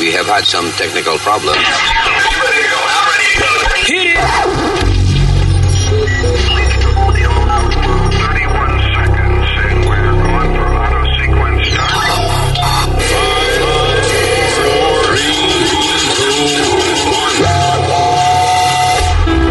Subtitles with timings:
[0.00, 1.58] We have had some technical problems.
[3.84, 4.16] Hit it!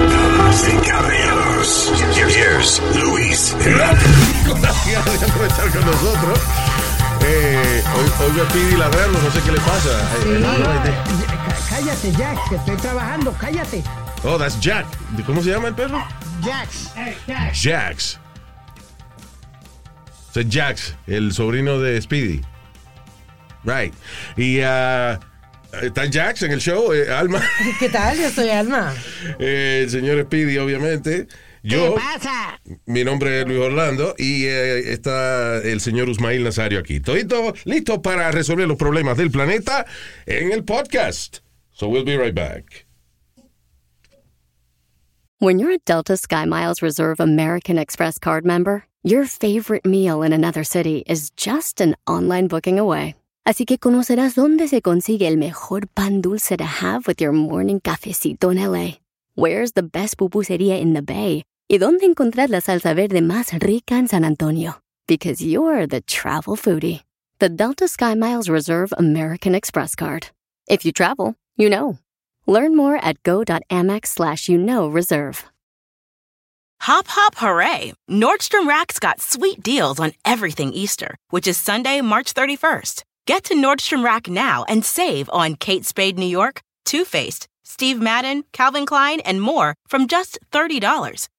[0.10, 3.56] Damas y caballeros, here's Luis.
[3.60, 6.59] Gracias por estar con nosotros.
[7.32, 10.10] Eh, hoy, hoy me pide ladrando, no sé qué le pasa.
[10.24, 10.30] Sí.
[10.30, 13.84] Eh, Cá- Cállate, Jax, que estoy trabajando, cállate.
[14.24, 14.86] Oh, that's Jack.
[15.26, 16.04] ¿Cómo se llama el perro?
[16.44, 16.92] Jax.
[17.54, 18.20] Jax.
[20.30, 22.42] O sea, Jax, el sobrino de Speedy.
[23.64, 23.94] Right.
[24.36, 25.20] Y ah,
[25.82, 27.42] está Jax en el show, eh, Alma.
[27.80, 28.18] ¿Qué tal?
[28.18, 28.94] Yo soy Alma.
[29.40, 31.28] Eh, el señor Speedy, obviamente.
[31.62, 32.60] Yo, ¿Qué pasa?
[32.86, 36.96] mi nombre es Luis Orlando y eh, está el señor Usmail Nazario aquí.
[36.98, 39.86] Estoy todo listo para resolver los problemas del planeta
[40.26, 41.40] en el podcast.
[41.72, 42.86] So we'll be right back.
[45.40, 50.64] When you're a Delta SkyMiles Reserve American Express card member, your favorite meal in another
[50.66, 53.16] city is just an online booking away.
[53.46, 57.80] Así que conocerás dónde se consigue el mejor pan dulce to have with your morning
[57.80, 58.98] cafecito en LA.
[59.36, 61.44] Where's the best pupusería in the Bay?
[61.72, 64.82] Y dónde encontrar la salsa verde más rica en San Antonio.
[65.08, 67.04] Because you're the travel foodie.
[67.40, 70.32] The Delta SkyMiles Reserve American Express card.
[70.68, 72.00] If you travel, you know.
[72.48, 75.46] Learn more at go.amex slash you know reserve.
[76.82, 77.94] Hop, hop, hooray!
[78.10, 83.04] Nordstrom Rack's got sweet deals on everything Easter, which is Sunday, March 31st.
[83.28, 88.02] Get to Nordstrom Rack now and save on Kate Spade New York, Too Faced, Steve
[88.02, 91.28] Madden, Calvin Klein, and more from just $30.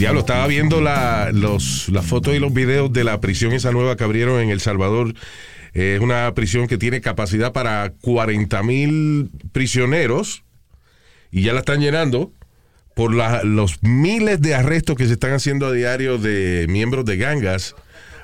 [0.00, 3.96] Diablo, estaba viendo la, los, las fotos y los videos de la prisión esa nueva
[3.98, 5.14] que abrieron en El Salvador.
[5.74, 10.42] Eh, Es una prisión que tiene capacidad para 40 mil prisioneros
[11.30, 12.32] y ya la están llenando
[12.96, 17.18] por la- los miles de arrestos que se están haciendo a diario de miembros de
[17.18, 17.74] gangas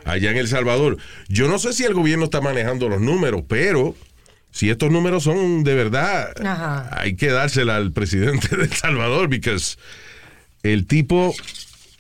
[0.06, 0.96] allá en El Salvador.
[1.28, 3.94] Yo no sé si el gobierno está manejando los números, pero
[4.50, 6.88] si estos números son de verdad, Ajá.
[6.98, 9.56] hay que dársela al presidente de El Salvador, porque
[10.62, 11.32] el tipo,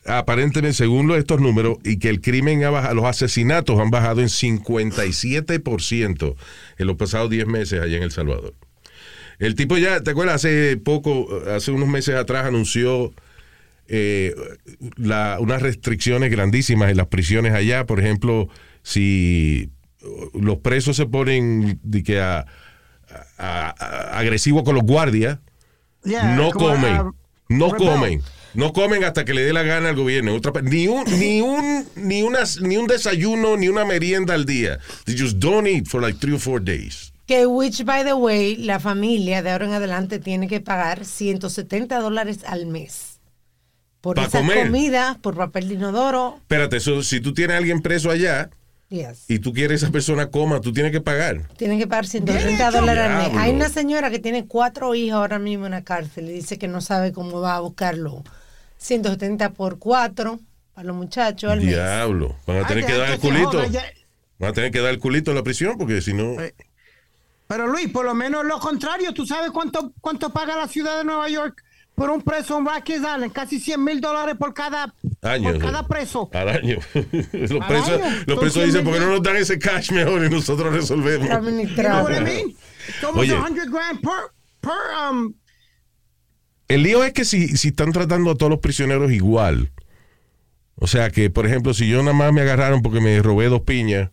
[0.06, 4.28] aparentemente, según estos números, y que el crimen ha bajado, los asesinatos han bajado en
[4.28, 6.34] 57%
[6.78, 8.54] en los pasados 10 meses allá en El Salvador.
[9.38, 10.36] El tipo ya, ¿te acuerdas?
[10.36, 13.12] Hace poco, hace unos meses atrás anunció
[13.88, 14.34] eh,
[14.96, 17.86] la- unas restricciones grandísimas en las prisiones allá.
[17.86, 18.48] Por ejemplo,
[18.82, 19.70] si
[20.34, 22.46] los presos se ponen de que a,
[23.38, 25.38] a- a- agresivos con los guardias,
[26.04, 27.12] Yeah, no comen,
[27.48, 28.22] no comen.
[28.56, 30.34] No comen hasta que le dé la gana al gobierno.
[30.34, 34.78] Otra ni un ni un ni una, ni un desayuno ni una merienda al día.
[35.04, 37.12] They just don't eat for like three or four days.
[37.26, 41.98] Que which, by the way, la familia de ahora en adelante tiene que pagar 170
[42.00, 43.18] dólares al mes.
[44.00, 44.66] Por Pa' esa comer.
[44.66, 46.36] comida, por papel de inodoro.
[46.42, 48.50] Espérate, eso, si tú tienes a alguien preso allá
[48.88, 49.24] Yes.
[49.26, 51.48] y tú quieres que esa persona coma, tú tienes que pagar.
[51.56, 53.36] Tienen que pagar 130 dólares al mes.
[53.42, 56.68] Hay una señora que tiene cuatro hijos ahora mismo en la cárcel y dice que
[56.68, 58.22] no sabe cómo va a buscarlo.
[58.78, 60.40] 170 por cuatro
[60.74, 61.68] para los muchachos al mes.
[61.68, 62.36] Diablo.
[62.46, 63.62] Van a tener Ay, que dar el culito.
[64.38, 66.40] Van a tener que dar el culito en la prisión porque si no.
[66.40, 66.54] Eh,
[67.48, 71.04] Pero Luis, por lo menos lo contrario, ¿tú sabes cuánto, cuánto paga la ciudad de
[71.04, 71.62] Nueva York
[71.94, 73.32] por un preso en Rikers Island?
[73.32, 74.92] Casi 100 mil dólares por cada,
[75.22, 75.52] Años.
[75.54, 76.28] por cada preso.
[76.34, 76.78] Al año.
[77.32, 78.16] los Al presos, año.
[78.26, 81.26] los presos 100 dicen, ¿por qué no nos dan ese cash mejor y nosotros resolvemos?
[81.26, 82.04] You know Administrado.
[82.04, 82.54] what I mean?
[82.88, 83.40] It's almost Oye.
[83.40, 84.30] 100 grand per,
[84.60, 85.34] per um,
[86.68, 89.70] El lío es que si, si están tratando a todos los prisioneros igual,
[90.74, 93.62] o sea que, por ejemplo, si yo nada más me agarraron porque me robé dos
[93.62, 94.10] piñas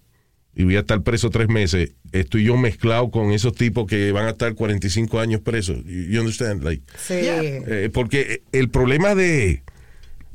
[0.56, 4.28] y voy a estar preso tres meses, estoy yo mezclado con esos tipos que van
[4.28, 5.78] a estar 45 años presos.
[5.86, 6.64] You understand?
[6.64, 7.16] Like, Sí.
[7.18, 9.64] Eh, porque el problema de,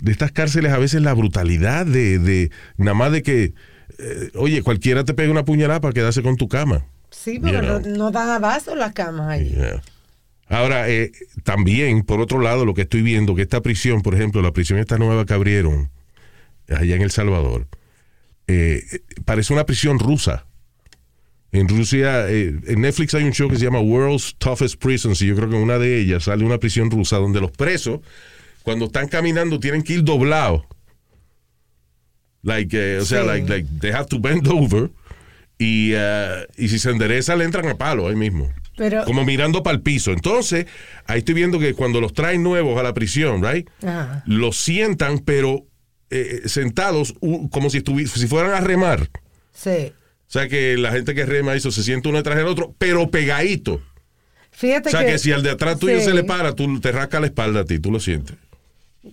[0.01, 3.55] de estas cárceles a veces es la brutalidad de, de nada más de que,
[3.99, 6.85] eh, oye, cualquiera te pega una puñalada para quedarse con tu cama.
[7.11, 7.63] Sí, You know.
[7.63, 9.51] no, no dan abasto las camas ahí.
[9.51, 9.83] Yeah.
[10.49, 11.13] Ahora, eh,
[11.45, 14.79] también, por otro lado, lo que estoy viendo, que esta prisión, por ejemplo, la prisión
[14.79, 15.91] esta nueva que abrieron
[16.69, 17.67] allá en El Salvador,
[18.47, 18.83] eh,
[19.25, 20.47] parece una prisión rusa.
[21.51, 25.27] En Rusia, eh, en Netflix hay un show que se llama World's Toughest Prisons y
[25.27, 28.01] yo creo que en una de ellas sale una prisión rusa donde los presos,
[28.63, 30.65] cuando están caminando, tienen que ir doblados.
[32.43, 34.91] Like, eh, o sea, like, like, they have to bend over
[35.59, 38.53] y, eh, y si se endereza le entran a palo ahí mismo.
[38.79, 40.13] Pero, Como mirando para el piso.
[40.13, 40.65] Entonces,
[41.07, 43.69] ahí estoy viendo que cuando los traen nuevos a la prisión, right?
[43.83, 44.23] Ajá.
[44.27, 45.67] Los sientan, pero
[46.11, 49.11] eh, sentados u- como si, si fueran a remar.
[49.53, 49.93] sí.
[50.27, 53.11] O sea que la gente que rema eso se siente uno detrás del otro, pero
[53.11, 53.81] pegadito.
[54.51, 56.05] Fíjate O sea que, si al de atrás tuyo sí.
[56.05, 58.37] se le para, tú te rasca la espalda a ti, tú lo sientes.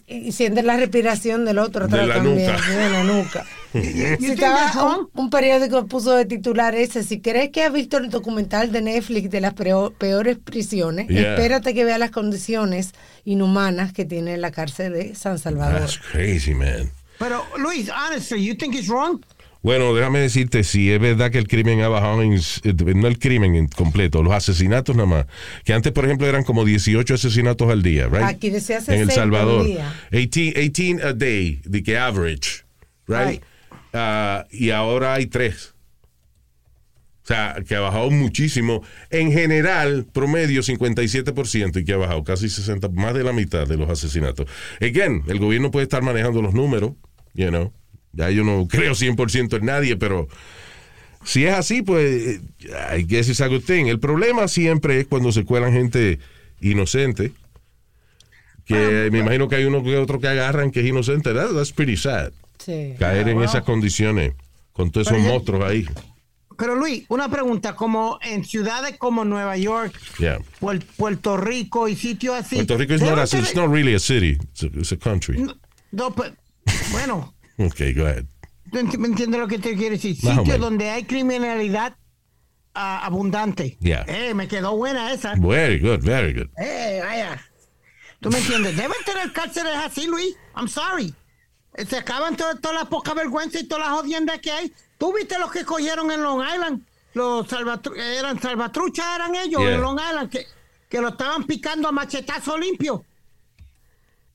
[0.08, 2.70] Y sientes la respiración del otro De atrás la también, nuca.
[2.70, 3.46] de la nuca.
[4.20, 8.72] Si un, un periódico puso de titular ese, si crees que has visto el documental
[8.72, 11.34] de Netflix de las peores prisiones, Yeah.
[11.36, 12.92] espérate que veas las condiciones
[13.26, 15.80] inhumanas que tiene la cárcel de San Salvador.
[15.82, 16.92] That's crazy, man.
[17.20, 19.22] Pero, Luis, honestly, you think it's wrong?
[19.62, 23.18] Bueno, déjame decirte, si es verdad que el crimen ha bajado, en, eh, no el
[23.18, 25.26] crimen en completo, los asesinatos nada más,
[25.64, 28.22] que antes, por ejemplo, eran como 18 asesinatos al día, right?
[28.26, 29.62] Aquí decía En El 60 Salvador.
[29.62, 29.94] al día.
[30.12, 32.64] 18, 18 a day, de que average,
[33.08, 33.28] right?
[33.28, 33.44] Right.
[33.98, 35.74] Ah, y ahora hay tres.
[37.24, 38.84] O sea, que ha bajado muchísimo.
[39.10, 43.78] En general, promedio 57% y que ha bajado casi 60, más de la mitad de
[43.78, 44.48] los asesinatos.
[44.80, 46.92] Again, el gobierno puede estar manejando los números,
[47.34, 47.74] you know.
[48.12, 50.28] Ya yo no creo 100% en nadie, pero
[51.24, 52.42] si es así, pues,
[52.96, 53.86] I guess it's a good thing.
[53.88, 56.20] El problema siempre es cuando se cuelan gente
[56.62, 57.32] inocente.
[58.66, 61.34] Que me imagino que hay uno que otro que agarran que es inocente.
[61.34, 62.32] That- that's pretty sad.
[62.58, 62.96] Sí.
[63.00, 64.34] Caer en esas condiciones
[64.74, 65.88] con todos esos Pero monstruos ahí.
[66.58, 70.40] Pero, Luis, una pregunta, como en ciudades como Nueva York, Yeah.
[70.62, 72.56] Puer- Puerto Rico y sitios así.
[72.56, 74.38] Puerto Rico is not, a, it's not really a city.
[74.52, 75.38] It's a, it's a country.
[75.38, 75.54] No,
[75.92, 76.32] no, pues,
[76.92, 78.26] bueno, Okay, go ahead.
[78.72, 80.18] me entiendes lo que te quiero decir.
[80.24, 81.96] Más o Sitios donde hay criminalidad
[82.74, 83.78] ah, abundante.
[83.80, 84.06] Yeah.
[84.08, 85.36] Eh, me quedó buena esa.
[85.38, 86.48] Very good, very good.
[86.58, 87.42] Eh, vaya.
[88.20, 88.76] ¿Tú me entiendes?
[88.76, 90.36] Deben tener cárceles así, Luis.
[90.56, 91.14] I'm sorry.
[91.88, 94.72] Se acaban to- todas las poca vergüenza y todas las jodiendas que hay.
[94.98, 96.82] ¿Tú viste los que cogieron en Long Island?
[97.14, 99.76] Los salvatru- eran salvatruchas, eran ellos Yeah.
[99.76, 100.46] en Long Island, que,
[100.90, 103.04] que lo estaban picando a machetazo limpio.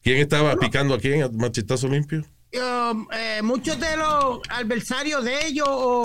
[0.02, 1.22] ¿Quién estaba picando a quién?
[1.22, 2.24] ¿A machetazo limpio?
[2.52, 6.04] Um, eh, muchos de los adversarios de ellos o,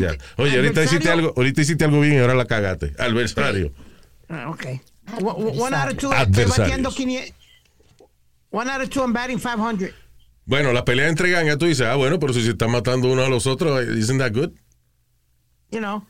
[0.00, 0.16] ya.
[0.36, 2.92] Oye, ahorita hiciste algo, ahorita hiciste algo bien y ahora la cagaste.
[2.98, 3.72] Adversario.
[4.28, 4.64] Ah, ok.
[5.22, 7.34] One- out of two, estoy batiendo 500.
[8.50, 9.94] One out of two, I'm batting 500.
[10.44, 13.22] Bueno, la pelea entre gangas, tú dices, ah, bueno, pero si se están matando uno
[13.22, 14.50] a los otros, isn't that good?
[15.72, 16.06] you know,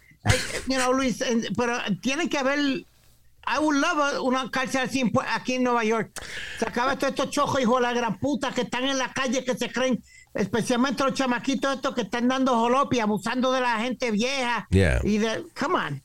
[0.69, 1.23] you know, Luis,
[1.56, 6.11] pero tiene que haber, I would love una cárcel así aquí en Nueva York.
[6.58, 9.44] Se acaba todos estos chojos, hijos de la gran puta, que están en la calle,
[9.44, 10.02] que se creen,
[10.35, 14.67] especialmente los chamaquitos estos que están dando jolopi, abusando de la gente vieja.
[14.70, 15.00] Yeah.
[15.05, 16.02] Y de, come on.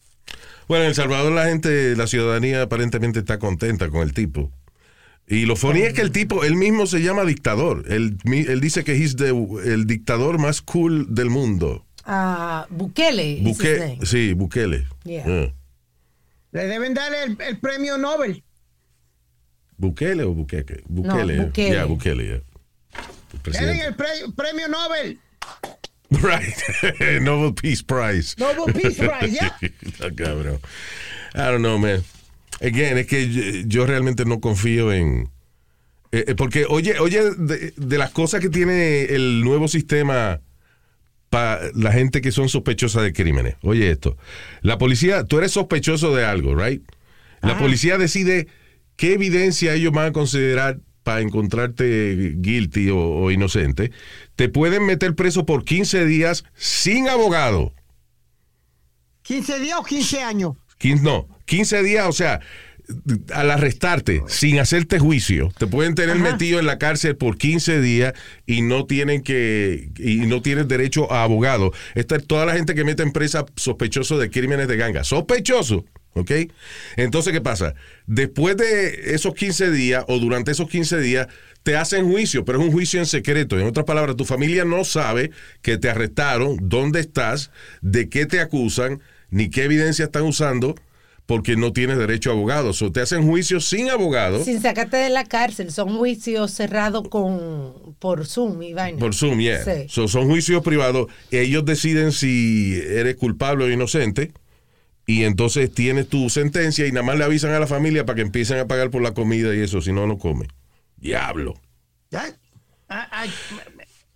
[0.68, 4.52] Bueno, en El Salvador la gente, la ciudadanía aparentemente está contenta con el tipo.
[5.28, 7.84] Y lo funny es que el tipo, él mismo se llama dictador.
[7.90, 8.18] Él,
[8.62, 9.16] dice que es
[9.66, 11.86] el dictador más cool del mundo.
[12.06, 13.42] Ah, Bukele.
[13.42, 14.00] name.
[14.04, 14.88] sí, Bukele.
[15.04, 15.54] Yeah.
[16.52, 18.42] Le deben dar el, el premio Nobel.
[19.78, 20.82] ¿Bukele o Buqueque?
[20.88, 21.36] Bukele.
[21.36, 21.46] No, eh.
[21.48, 21.76] Bukele.
[21.76, 22.42] Ya, Bukele, ya.
[23.60, 25.20] El el pre- premio Nobel.
[26.10, 27.22] Right.
[27.22, 28.36] Nobel Peace Prize.
[28.38, 29.58] Nobel Peace Prize, ya.
[30.00, 30.60] Ah, cabrón.
[31.36, 32.02] I don't know, man.
[32.62, 35.30] Again, es que yo, yo realmente no confío en...
[36.12, 40.42] eh, eh, porque, oye, oye, de, de las cosas que tiene el nuevo sistema
[41.30, 43.56] para la gente que son sospechosas de crímenes.
[43.62, 44.18] Oye esto.
[44.62, 46.82] La policía, tú eres sospechoso de algo, right?
[47.42, 48.48] La policía decide
[48.96, 53.92] qué evidencia ellos van a considerar para encontrarte guilty o, o inocente.
[54.36, 57.74] Te pueden meter preso por 15 días sin abogado.
[59.22, 60.54] 15 días o 15 años.
[60.80, 62.42] 15, no, 15 días, o sea,
[63.34, 66.32] al arrestarte sin hacerte juicio, te pueden tener Ajá.
[66.32, 68.14] metido en la cárcel por 15 días
[68.46, 71.74] y no tienen que y no tienes derecho a abogado.
[71.96, 75.86] Esta es toda la gente que mete en presa sospechoso de crímenes de ganga, sospechoso,
[76.14, 76.32] ¿ok?
[76.96, 77.76] Entonces, ¿qué pasa?
[78.06, 81.28] Después de esos 15 días o durante esos 15 días
[81.64, 83.60] te hacen juicio, pero es un juicio en secreto.
[83.60, 87.52] En otras palabras, tu familia no sabe que te arrestaron, dónde estás,
[87.82, 90.76] de qué te acusan, ni qué evidencia están usando,
[91.28, 92.72] porque no tienes derecho a abogado.
[92.72, 97.96] O te hacen juicio sin abogado, Sin sacarte de la cárcel, son juicios cerrados con
[98.00, 98.98] por Zoom y vaina.
[98.98, 99.64] por Zoom, yeah.
[99.64, 99.86] Sí.
[99.90, 101.08] So, son juicios privados.
[101.30, 104.32] Ellos deciden si eres culpable o inocente.
[105.06, 108.22] Y entonces tienes tu sentencia y nada más le avisan a la familia para que
[108.24, 110.48] empiecen a pagar por la comida y eso, si no, no come.
[110.98, 111.54] Diablo.
[112.10, 112.26] Ya.
[112.90, 113.26] Ah, ah,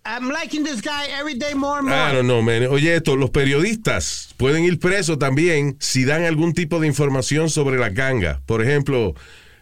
[0.04, 1.96] I'm liking this guy every day more and more.
[1.96, 2.66] I don't know, man.
[2.66, 7.78] Oye, esto, los periodistas pueden ir presos también si dan algún tipo de información sobre
[7.78, 8.40] la ganga.
[8.46, 9.14] Por ejemplo,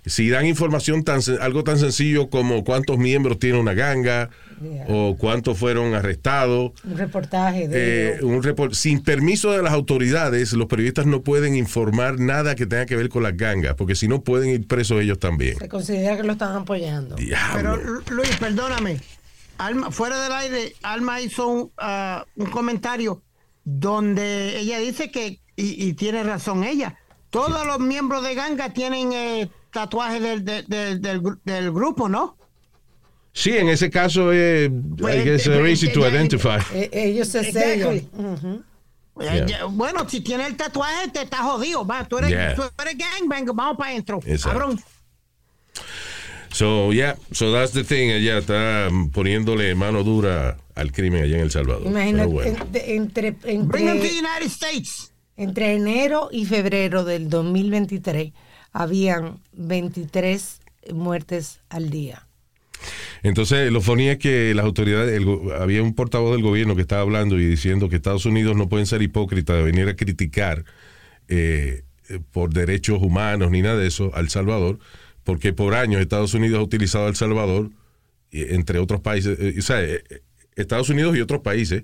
[0.06, 4.30] si dan información tan algo tan sencillo como cuántos miembros tiene una ganga
[4.62, 4.84] Yeah.
[4.90, 6.72] o cuántos fueron arrestados.
[6.84, 8.08] Un reportaje de...
[8.10, 12.66] Eh, un report- sin permiso de las autoridades, los periodistas no pueden informar nada que
[12.66, 15.56] tenga que ver con las gangas, porque si no pueden ir presos ellos también.
[15.58, 17.16] se considera que lo están apoyando.
[17.16, 17.26] Pero
[17.78, 18.02] Diablo.
[18.10, 19.00] Luis, perdóname.
[19.66, 23.22] Alma, fuera del aire, Alma hizo un, ah, un comentario
[23.64, 26.96] donde ella dice que, y, y tiene razón ella,
[27.30, 32.08] todos los miembros de ganga tienen eh, tatuajes del, del, del- del gru- del grupo,
[32.08, 32.36] ¿no?
[33.32, 36.58] Sí, en ese caso, eh, Pues, I guess, eh, uh, pues, easy to eh, identify.
[36.74, 37.94] Eh, ellos se sellan.
[37.96, 38.60] Eh,
[39.46, 39.66] Yeah.
[39.66, 41.84] Bueno, si tiene el tatuaje, te está jodido.
[41.86, 42.54] Va, tú eres, Yeah.
[42.54, 44.18] tú eres gangbang, vamos para adentro.
[44.42, 44.80] Cabrón.
[46.52, 48.10] So, yeah, so that's the thing.
[48.10, 51.86] Ella está poniéndole mano dura al crimen allá en El Salvador.
[51.86, 52.58] Imagínate, bueno.
[52.74, 55.12] entre, entre, United States.
[55.36, 58.32] entre enero y febrero del 2023
[58.72, 60.60] habían 23
[60.92, 62.26] muertes al día.
[63.22, 65.26] Entonces, lo funny es que las autoridades, el
[65.58, 68.86] había un portavoz del gobierno que estaba hablando y diciendo que Estados Unidos no pueden
[68.86, 70.64] ser hipócritas de venir a criticar
[71.28, 74.78] eh, eh, por derechos humanos ni nada de eso al Salvador,
[75.24, 77.70] porque por años Estados Unidos ha utilizado a El Salvador,
[78.32, 80.20] entre otros países, eh, o sea, eh, eh,
[80.56, 81.82] Estados Unidos y otros países,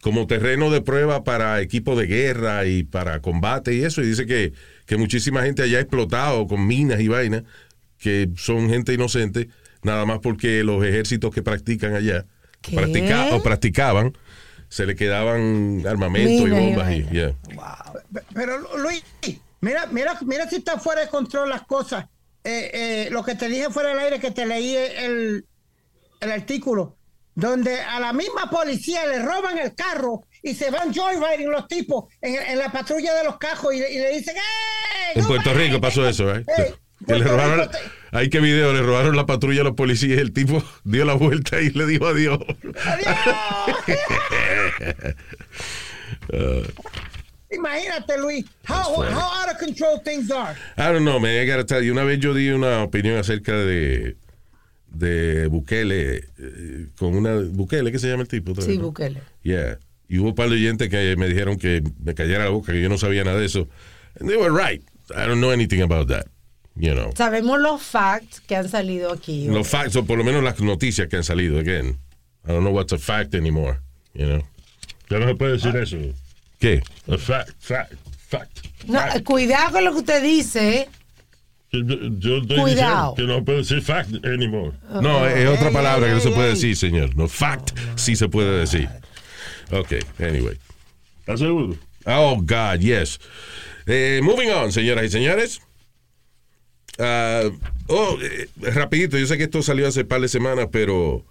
[0.00, 4.26] como terreno de prueba para equipos de guerra y para combate y eso, y dice
[4.26, 4.52] que,
[4.86, 7.42] que muchísima gente allá ha explotado con minas y vainas,
[7.98, 9.48] que son gente inocente,
[9.82, 12.26] nada más porque los ejércitos que practican allá,
[12.74, 14.16] practica- o practicaban,
[14.68, 17.34] se le quedaban armamento y bombas y, yeah.
[18.12, 19.02] Pe- Pero Luis,
[19.60, 22.06] mira, mira, mira si está fuera de control las cosas.
[22.44, 25.44] Eh, eh, lo que te dije fuera del aire que te leí el,
[26.20, 26.96] el artículo,
[27.34, 32.04] donde a la misma policía le roban el carro y se van joyriding los tipos
[32.22, 35.12] en, en la patrulla de los cajos y, le- y le dicen ¡Ey!
[35.16, 35.52] En no Puerto!
[35.52, 36.44] Rico pasó eso, ¿eh?
[36.56, 36.74] Ey,
[37.06, 37.78] Que le Puerto robaron, Rico te-
[38.16, 41.14] hay que video, le robaron la patrulla a los policías y el tipo dio la
[41.14, 42.38] vuelta y le dijo adiós.
[47.50, 50.54] Imagínate, Luis, how, how out of control things are.
[50.76, 53.56] I don't know, man, I gotta tell you, Una vez yo di una opinión acerca
[53.56, 54.16] de,
[54.88, 58.54] de Bukele, eh, con una, Bukele, ¿qué se llama el tipo?
[58.60, 58.84] Sí, vez, no?
[58.84, 59.22] Bukele.
[59.42, 59.78] Yeah.
[60.08, 62.80] Y hubo un par de oyentes que me dijeron que me cayera la boca, que
[62.80, 63.68] yo no sabía nada de eso.
[64.20, 64.82] And they were right.
[65.10, 66.26] I don't know anything about that.
[66.76, 67.12] You know.
[67.16, 69.48] Sabemos los facts que han salido aquí.
[69.48, 71.58] Los facts, o por lo menos las noticias que han salido.
[71.58, 71.98] Again,
[72.46, 73.80] I don't know what's a fact anymore.
[74.14, 74.42] You know.
[75.10, 75.96] Ya no se puede decir eso.
[76.58, 76.82] ¿Qué?
[77.10, 77.92] A fact, fact,
[78.28, 78.58] fact.
[78.86, 79.24] No, fact.
[79.24, 80.78] cuidado con lo que usted dice.
[80.80, 80.88] ¿eh?
[81.70, 81.80] Yo,
[82.18, 83.14] yo estoy Cuidado.
[83.14, 84.72] diciendo que no se puede decir fact anymore.
[85.02, 87.14] No, es otra palabra que no se puede decir, señor.
[87.14, 88.88] No, fact sí se puede decir.
[89.70, 90.58] Ok, anyway.
[91.20, 91.76] ¿Estás seguro?
[92.06, 93.20] Oh, God, yes.
[93.86, 95.60] Eh, moving on, señoras y señores.
[96.98, 97.42] Ah,
[97.86, 101.24] oh, eh, rapidito, yo sé que esto salió hace par de semanas, pero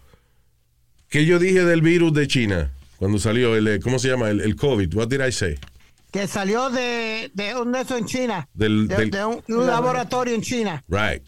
[1.09, 2.71] ¿qué yo dije del virus de China?
[2.97, 4.29] Cuando salió el, eh, ¿cómo se llama?
[4.29, 4.93] El, el COVID.
[4.95, 5.55] What did I say?
[6.11, 8.47] Que salió de, de un de eso en China.
[8.53, 10.83] Del- de, del- de un, un laboratorio en China.
[10.87, 11.21] Right.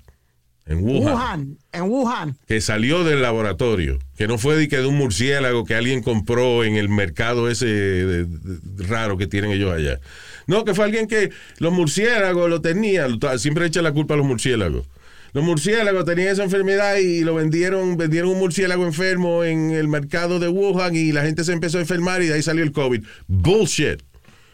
[0.65, 1.13] En Wuhan.
[1.13, 1.57] Wuhan.
[1.71, 2.37] En Wuhan.
[2.47, 3.97] Que salió del laboratorio.
[4.15, 7.65] Que no fue de, que de un murciélago que alguien compró en el mercado ese
[7.65, 9.99] de- de- raro que tienen ellos allá.
[10.47, 13.19] No, que fue alguien que los murciélagos lo tenían.
[13.37, 14.87] Siempre echan la culpa a los murciélagos.
[15.33, 20.39] Los murciélagos tenían esa enfermedad y lo vendieron, vendieron un murciélago enfermo en el mercado
[20.39, 23.03] de Wuhan y la gente se empezó a enfermar y de ahí salió el COVID.
[23.27, 24.01] Bullshit.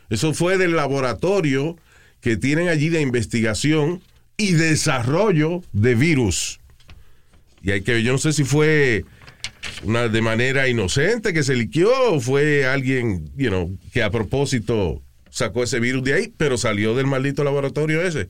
[0.09, 1.77] Eso fue del laboratorio
[2.19, 4.01] que tienen allí de investigación
[4.37, 6.59] y desarrollo de virus.
[7.61, 9.05] Y hay que yo no sé si fue
[9.83, 15.01] una de manera inocente que se liquió o fue alguien, you know, que a propósito
[15.35, 18.29] sacó ese virus de ahí, pero salió del maldito laboratorio ese.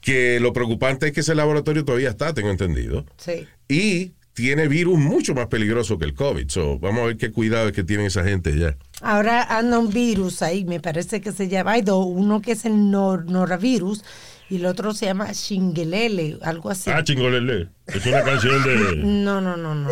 [0.00, 3.04] Que lo preocupante es que ese laboratorio todavía está, tengo entendido.
[3.16, 3.46] Sí.
[3.68, 6.48] Y tiene virus mucho más peligroso que el COVID.
[6.48, 8.76] So, vamos a ver qué cuidado es que tienen esa gente ya.
[9.00, 12.64] Ahora anda un virus ahí, me parece que se llama, hay dos, uno que es
[12.64, 14.04] el nor- norovirus
[14.48, 16.88] y el otro se llama Shingelele, algo así.
[16.90, 17.68] Ah, chingolele.
[17.86, 18.96] Es una canción de.
[19.04, 19.90] No, no, no, no.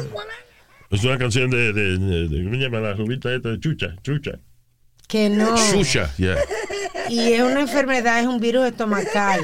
[0.90, 1.72] Es una canción de.
[1.72, 3.58] de, de, de- ¿Cómo se llama la rubita esta?
[3.58, 4.38] Chucha, chucha.
[5.12, 5.54] Que no.
[5.58, 6.38] Shusha, yeah.
[7.10, 9.42] Y es una enfermedad, es un virus estomacal.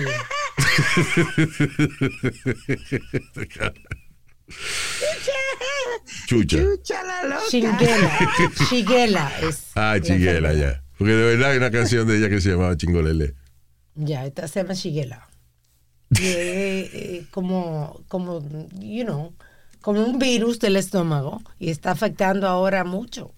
[6.27, 6.57] Chucha.
[6.57, 7.43] Chucha la loca.
[7.51, 8.19] Shingela.
[8.71, 9.73] Shigela es.
[9.75, 10.83] Ah, la chiguela, ya.
[10.97, 13.35] Porque de verdad hay una canción de ella que se llamaba Chingolele.
[13.95, 15.29] Ya, esta se llama Shigela.
[16.19, 16.35] Y es,
[16.95, 18.41] eh, como, como,
[18.79, 19.35] you know,
[19.83, 23.35] como un virus del estómago y está afectando ahora mucho.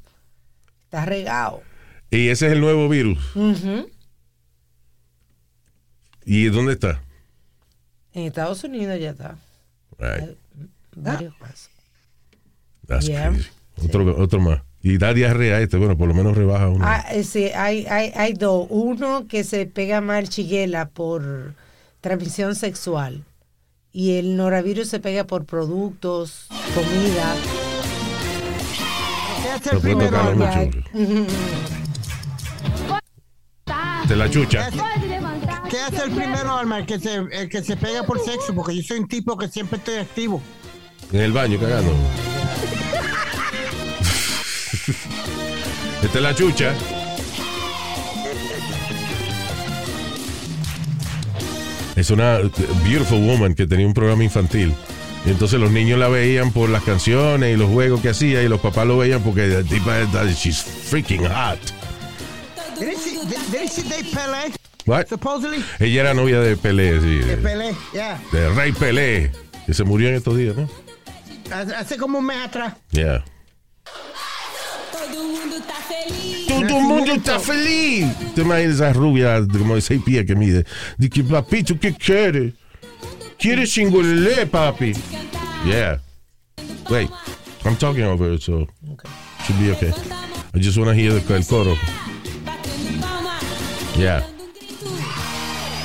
[0.85, 1.69] Está regado.
[2.11, 3.19] Y ese es el nuevo virus.
[3.37, 3.89] Ujú.
[6.25, 7.01] ¿Y dónde está?
[8.13, 9.37] En Estados Unidos ya está.
[9.99, 10.37] Right.
[10.97, 11.71] Varios casos.
[12.87, 13.31] That's Yeah.
[13.31, 13.49] crazy.
[13.85, 14.63] Otro, otro más.
[14.83, 16.85] Y da diarrea este, bueno, por lo menos rebaja uno.
[16.87, 18.67] Ah, eh, sí, hay, hay, hay dos.
[18.71, 21.55] Uno que se pega mal chiguela por
[22.01, 23.25] transmisión sexual.
[23.93, 27.37] Y el norovirus se pega por productos, comida.
[29.43, 31.31] ¿Qué hace Se el puede primero.
[34.11, 34.69] De la chucha.
[35.71, 36.81] ¿Qué hace el primero, Alma?
[36.81, 39.47] El que, se, el que se pega por sexo, porque yo soy un tipo que
[39.47, 40.43] siempre estoy activo.
[41.13, 41.93] En el baño cagando.
[46.03, 46.75] Esta es la chucha.
[51.97, 52.39] Es una
[52.85, 54.75] beautiful woman que tenía un programa infantil.
[55.27, 58.49] Y entonces los niños la veían por las canciones y los juegos que hacía y
[58.49, 61.59] los papás lo veían porque la tipa es- she's freaking hot.
[62.81, 64.57] Didn't she, did- didn't she date Pelé?
[64.87, 65.09] What?
[65.09, 65.63] Supposedly.
[65.79, 68.19] Ella era novia de Pelé, sí, De Pelé, yeah.
[68.33, 69.31] de Rey Pelé,
[69.67, 70.67] que se murió en estos días, ¿no?
[71.77, 72.75] Hace, como un mes atrás.
[72.91, 73.23] Yeah.
[74.93, 76.47] Todo mundo tá feliz.
[76.47, 78.07] Todo el mundo está feliz.
[78.35, 80.65] ¿Te imaginas esa rubia como de seis pies que mide?
[80.97, 82.55] Dice papito, ¿qué quiere?
[83.39, 84.93] ¿Quiere chingolele, papi?
[85.67, 85.99] Yeah.
[86.89, 87.11] Wait,
[87.65, 88.67] I'm talking over it, so
[89.45, 89.93] should be okay.
[90.55, 91.77] I just want to hear the, el coro.
[94.01, 94.01] Batendo palma.
[94.01, 94.21] Yeah.
[94.21, 95.31] Dando um grito.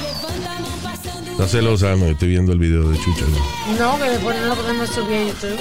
[0.08, 1.32] Levanta a mão passando.
[1.32, 3.26] Está celosa, no, estoy viendo el video de Chucha.
[3.26, 3.38] ¿no?
[3.78, 5.60] No, que después no lo podemos subir a YouTube.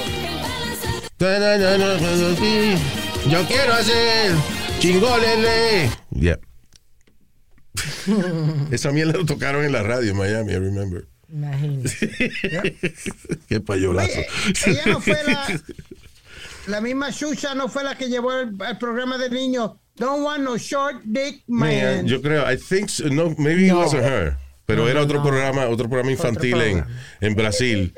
[3.31, 4.35] Yo quiero hacer
[4.79, 5.91] chingolele.
[6.11, 6.39] Yeah.
[8.71, 11.09] Esa mierda lo tocaron en la radio en Miami, I remember.
[11.29, 12.75] Imagínate.
[13.49, 14.21] Qué payolazo.
[14.21, 14.27] Oye,
[14.67, 15.61] ella no fue la,
[16.67, 19.73] la misma Xuxa, no fue la que llevó el, el programa de niños.
[19.97, 22.07] Don't want no short dick man.
[22.07, 24.37] Yo creo, I think, so- no, maybe it wasn't her.
[24.67, 25.23] Pero No, era otro no.
[25.23, 27.01] programa, otro programa infantil en, programa.
[27.21, 27.95] en Brasil.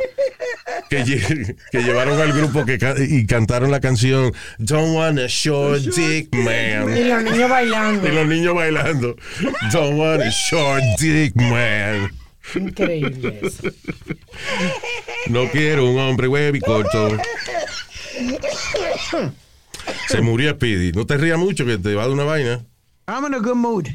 [0.90, 5.26] Que, lle- que llevaron al grupo que ca- y cantaron la canción Don't want a
[5.28, 6.86] short dick Y man.
[7.08, 8.08] los niños bailando.
[8.08, 9.16] Y los niños bailando.
[9.72, 12.10] Don't want a short dick man.
[12.54, 13.70] Increíble eso.
[15.28, 17.16] No quiero un hombre huevo y corto.
[20.08, 20.92] Se murió Speedy.
[20.92, 22.64] No te rías mucho que te va de una vaina.
[23.08, 23.86] I'm in a good mood.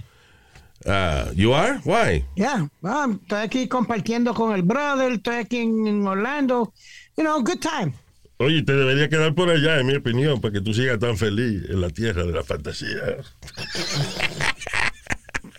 [0.85, 1.79] Ah, you are?
[1.83, 2.25] Why?
[2.35, 6.73] Yeah, well, estoy aquí compartiendo con el brother, estoy aquí en, Orlando.
[7.17, 7.93] You know, good time.
[8.37, 11.63] Oye, te debería quedar por allá, en mi opinión, para que tú sigas tan feliz
[11.69, 13.17] en la tierra de la fantasía.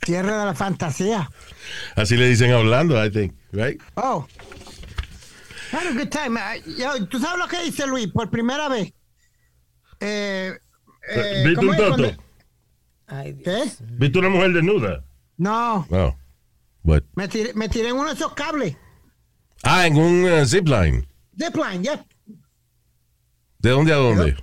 [0.05, 1.31] Tierra de la fantasía.
[1.95, 3.81] Así le dicen hablando, I think, right?
[3.95, 4.27] Oh.
[5.71, 6.37] Had a good time.
[6.41, 8.09] Ah, yo, ¿Tú sabes lo que dice Luis?
[8.09, 8.93] Por primera vez.
[10.05, 10.53] Eh,
[11.09, 12.23] eh, ¿Viste ¿cómo un cuando- toto?
[13.07, 13.45] Ay, Dios.
[13.79, 13.85] ¿Qué?
[13.99, 15.05] ¿Viste una mujer desnuda?
[15.37, 16.17] No, Oh.
[16.85, 17.03] What?
[17.15, 18.77] me tiré, me tiré en uno de esos cables.
[19.63, 21.07] Ah, en un uh, zipline.
[21.39, 22.05] Zipline, ya.
[23.61, 24.37] ¿De dónde a dónde?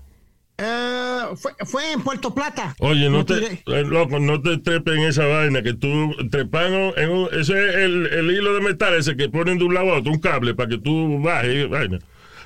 [0.58, 2.76] Eh, fue, fue en Puerto Plata.
[2.80, 7.10] Oye, no te, eh, loco, no te trepes en esa vaina, que tú trepando en
[7.10, 10.00] un, ese es el, el hilo de metal ese que ponen de un lado a
[10.00, 12.00] otro, un cable para que tú bajes, vaina.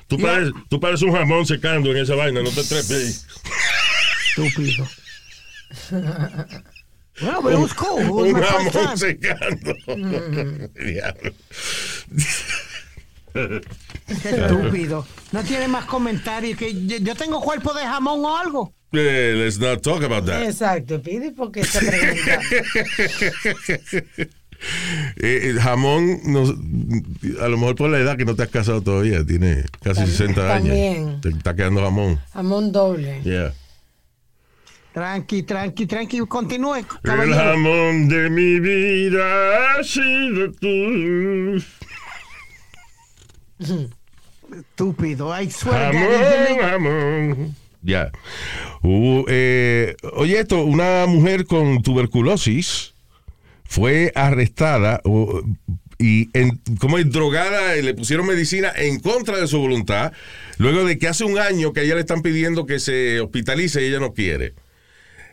[0.08, 0.26] Tú, Ya.
[0.26, 3.26] pareces, tú pareces un jamón secando en esa vaina, no te trepes.
[4.36, 4.86] Estúpido.
[7.22, 8.00] Well, but it was cool.
[8.00, 8.96] It was Un my first jamón time.
[8.96, 9.74] secando.
[9.86, 10.68] Mm.
[10.84, 11.30] Diablo.
[14.24, 15.06] Estúpido.
[15.32, 16.58] No tiene más comentarios.
[16.58, 18.74] que yo, tengo cuerpo de jamón o algo.
[18.92, 20.42] Eh, let's not talk about that.
[20.44, 22.40] Exacto, pide porque te pregunta.
[25.16, 26.42] Eh, el jamón, no-
[27.42, 30.06] a lo mejor por la edad que no te has casado todavía, tiene casi También-
[30.16, 30.68] 60 años.
[30.68, 31.20] también.
[31.20, 32.20] Te está quedando jamón.
[32.32, 33.20] Jamón doble.
[33.22, 33.52] Yeah.
[34.92, 36.18] Tranqui, tranqui, tranqui.
[36.20, 37.36] Continúe, El caballero.
[37.36, 41.62] jamón de mi vida ha sido tú.
[44.56, 45.28] Estúpido.
[45.28, 47.56] To God, Jamón, jamón.
[47.82, 48.10] Ya.
[49.28, 52.93] Eh, oye, esto, una mujer con tuberculosis
[53.64, 55.00] fue arrestada
[55.98, 60.12] y en, como es drogada, y le pusieron medicina en contra de su voluntad,
[60.58, 63.82] luego de que hace un año que a ella le están pidiendo que se hospitalice
[63.82, 64.54] y ella no quiere.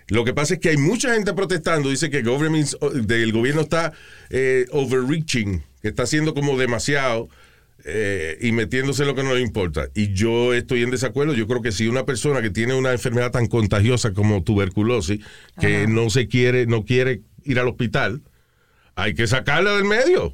[0.08, 3.94] Lo que pasa es que hay mucha gente protestando, dice que el del gobierno está
[4.30, 7.30] eh, overreaching, que está haciendo como demasiado
[7.86, 9.88] eh, y metiéndose en lo que no le importa.
[9.96, 11.34] Y yo estoy en desacuerdo.
[11.34, 15.22] Yo creo que si una persona que tiene una enfermedad tan contagiosa como tuberculosis,
[15.60, 18.22] que no se quiere, no quiere ir al hospital,
[18.96, 20.34] hay que sacarla del medio.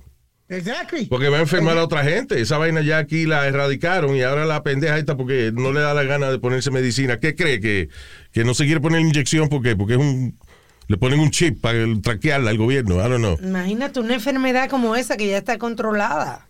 [0.50, 1.06] Exactly.
[1.08, 2.40] Porque va a enfermar a otra gente.
[2.40, 5.94] Esa vaina ya aquí la erradicaron y ahora la pendeja esta porque no le da
[5.94, 7.20] la gana de ponerse medicina.
[7.20, 7.60] ¿Qué cree?
[7.60, 7.90] Que,
[8.32, 10.40] que no se quiere poner inyección porque, porque es un.
[10.88, 12.96] Le ponen un chip para traquearla al gobierno.
[12.96, 13.38] I don't know.
[13.44, 16.48] Imagínate una enfermedad como esa que ya está controlada.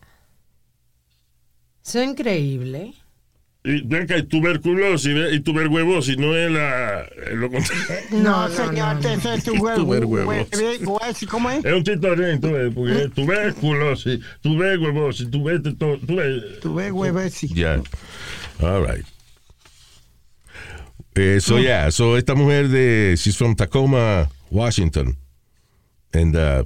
[1.83, 2.93] Eso es increíble.
[3.69, 3.81] Y
[4.13, 7.83] hay tuberculosis y tuberhuevosis, no es la, es lo contrario.
[8.11, 9.75] No, señor, eso es tu huevo.
[9.83, 10.49] Tuberhuevos.
[10.51, 11.65] hue- ¿Cómo es?
[11.65, 11.83] Es un
[12.53, 16.59] ves, porque es tuberculosis, tuberhuevosis, tú ves, tú, tú ves.
[16.61, 17.49] Tu huevo, sí.
[17.53, 17.81] Ya.
[18.61, 19.05] All right.
[21.15, 21.89] Eh, so, yeah.
[21.91, 23.15] So, esta mujer de.
[23.17, 25.17] She's from Tacoma, Washington.
[26.13, 26.63] And, uh,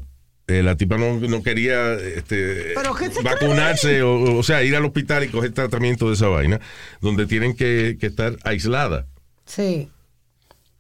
[0.48, 4.76] eh, la tipa no, no quería este, ¿Pero qué se vacunarse, o, o sea, ir
[4.76, 6.60] al hospital y coger tratamiento de esa vaina,
[7.00, 9.08] donde tienen que, que estar aislada.
[9.46, 9.90] Sí.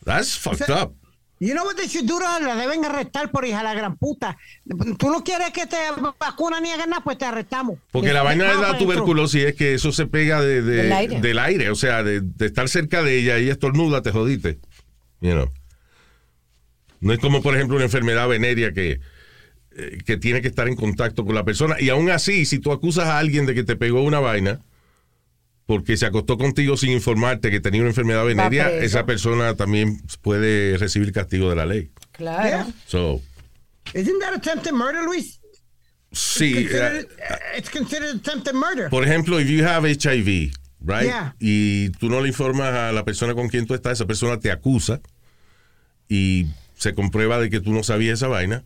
[0.04, 0.94] That's fucked up.
[1.40, 2.20] You know what they should do?
[2.20, 4.38] La deben arrestar por hija la gran puta.
[5.00, 5.76] Tú no quieres que te
[6.20, 7.80] vacunan ni hagan nada, pues te arrestamos.
[7.92, 11.20] Porque la vaina de la tuberculosis es que eso se pega de, de- Del aire.
[11.20, 14.60] del aire, o sea, de, de estar cerca de ella y estornuda, te jodiste.
[15.22, 15.52] You know.
[17.00, 19.00] No es como, por ejemplo, una enfermedad venérea que,
[20.06, 21.76] que tiene que estar en contacto con la persona.
[21.80, 24.60] Y aún así, si tú acusas a alguien de que te pegó una vaina
[25.66, 30.78] porque se acostó contigo sin informarte que tenía una enfermedad venérea, esa persona también puede
[30.78, 31.92] recibir castigo de la ley.
[32.12, 32.44] Claro.
[32.48, 32.68] Yeah.
[32.88, 33.22] So,
[33.94, 35.40] Isn't that attempted murder, Luis?
[36.12, 36.54] sí.
[36.54, 38.90] Considered- eh, it's considered attempted murder.
[38.90, 41.06] Por ejemplo, if you have HIV, right?
[41.06, 41.36] Yeah.
[41.40, 44.52] Y tú no le informas a la persona con quien tú estás, esa persona te
[44.52, 45.00] acusa
[46.10, 48.64] y se comprueba de que tú no sabías esa vaina.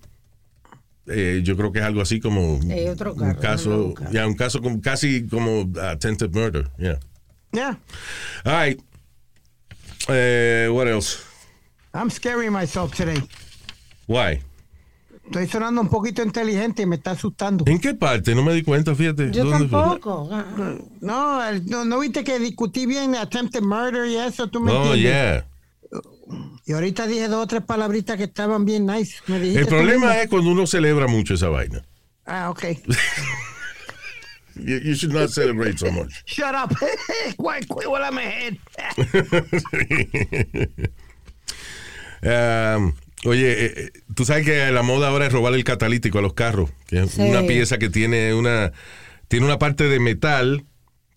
[1.08, 4.26] Eh, yo creo que es algo así como Eh, otro un carro, déjame caso, ya
[4.28, 6.68] un caso como, casi como attempted murder.
[6.80, 7.00] Yeah.
[7.52, 7.80] Yeah.
[8.44, 8.82] All right.
[10.10, 11.20] Eh, what else?
[11.94, 13.22] I'm scaring myself today.
[14.08, 14.42] Why?
[15.26, 17.64] Estoy sonando un poquito inteligente y me está asustando.
[17.68, 18.36] ¿En qué parte?
[18.36, 19.32] No me di cuenta, fíjate.
[19.32, 20.30] Yo tampoco.
[21.02, 25.02] No, no, no viste que discutí bien attempted murder y eso, tú me Oh, entiendes.
[25.12, 25.46] yeah.
[26.66, 29.18] Y ahorita dije dos o tres palabritas que estaban bien nice.
[29.28, 30.22] Me dijiste El problema mismo.
[30.22, 31.84] es cuando uno celebra mucho esa vaina.
[32.26, 32.64] Ah, ok.
[34.56, 36.12] You, you should not celebrate so much.
[36.26, 36.76] Shut up.
[42.24, 42.94] Um,
[43.26, 46.34] oye, eh, eh, tú sabes que la moda ahora es robar el catalítico a los
[46.34, 47.22] carros, que es Sí.
[47.22, 48.72] una pieza que tiene una
[49.28, 50.64] tiene una parte de metal.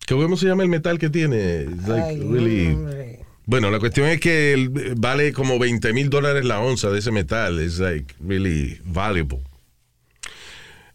[0.05, 1.63] ¿Qué- ¿Cómo se llama el metal que tiene?
[1.63, 3.19] It's like Ay, really- hombre.
[3.49, 7.57] Bueno, la cuestión es que vale como 20 mil dólares la onza de ese metal.
[7.59, 9.39] Es like really valuable.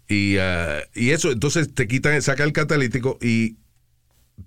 [0.08, 3.56] Y, ah, y eso, entonces te quitan, saca el catalítico y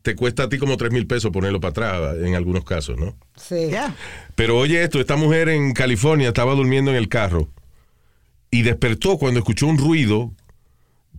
[0.03, 3.13] te cuesta a ti como 3 mil pesos ponerlo para atrás en algunos casos, ¿no?
[3.35, 3.67] Sí.
[3.71, 3.93] Yeah.
[4.35, 7.49] Pero oye esto, esta mujer en California estaba durmiendo en el carro
[8.51, 10.31] y despertó cuando escuchó un ruido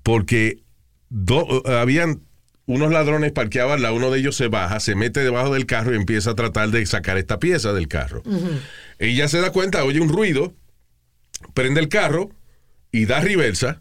[0.02, 0.60] porque
[1.10, 2.22] do- eh, habían
[2.68, 5.92] unos ladrones parqueados al lado, uno de ellos se baja, se mete debajo del carro
[5.92, 8.22] y empieza a tratar de sacar esta pieza del carro.
[9.00, 10.54] Ella se da cuenta, oye un ruido,
[11.54, 12.30] prende el carro
[12.92, 13.80] y da reversa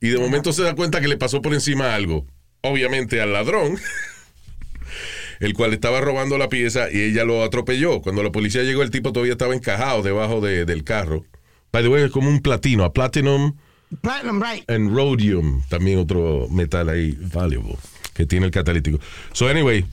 [0.00, 2.24] y de momento se da cuenta que le pasó por encima algo.
[2.62, 3.76] Obviamente al ladrón
[5.40, 8.00] el cual estaba robando la pieza y ella lo atropelló.
[8.00, 11.24] Cuando la policía llegó, el tipo todavía estaba encajado debajo de- del carro.
[11.72, 13.56] By the way, es como un platino, a platinum
[14.02, 14.68] Platinum, right.
[14.70, 17.76] and rhodium, también otro metal ahí valuable
[18.14, 18.98] que tiene el catalítico.
[19.32, 19.84] So anyway,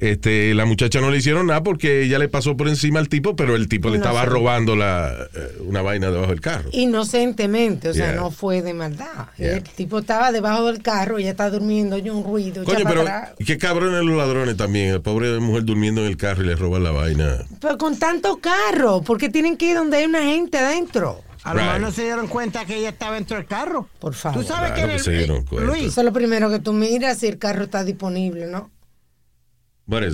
[0.00, 3.34] este, la muchacha no le hicieron nada porque ella le pasó por encima al tipo,
[3.36, 6.70] pero el tipo le estaba robando la, eh, una vaina debajo del carro.
[6.72, 8.20] Inocentemente, o sea, Yeah.
[8.20, 9.28] no fue de maldad.
[9.38, 9.56] Yeah.
[9.56, 12.90] El tipo estaba debajo del carro, ella está durmiendo, oye un ruido, echa Coño, para
[12.90, 13.30] pero atrás.
[13.44, 14.92] qué cabrones los ladrones también.
[14.92, 17.38] La pobre mujer durmiendo en el carro y le roban la vaina.
[17.60, 21.22] Pero con tanto carro, porque tienen que ir donde hay una gente adentro.
[21.48, 21.66] A lo Right.
[21.66, 23.88] mejor no se dieron cuenta que ella estaba dentro del carro.
[23.98, 24.40] Por favor.
[24.42, 25.66] Tú sabes Claro que, el- se dieron cuenta.
[25.72, 28.70] Luis, Eso es lo primero que tú miras si el carro está disponible, ¿no?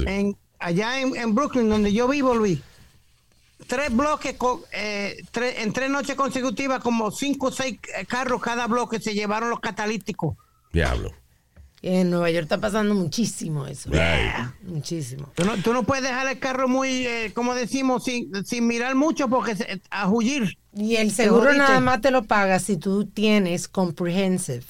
[0.07, 2.61] En- allá en, en Brooklyn, donde yo vivo, Luis,
[3.67, 8.41] tres bloques, con, eh, tres- en tres noches consecutivas, como cinco o seis eh, carros
[8.41, 10.37] cada bloque se llevaron los catalíticos.
[10.73, 11.11] Diablo.
[11.87, 13.91] En Nueva York está pasando muchísimo eso.
[13.91, 14.33] Right.
[14.63, 15.31] Muchísimo.
[15.35, 18.95] Tú no, tú no puedes dejar el carro muy, eh, como decimos, sin, sin mirar
[18.95, 20.57] mucho porque se, a huir.
[20.75, 24.65] Y el seguro nada más te lo paga si tú tienes comprehensive.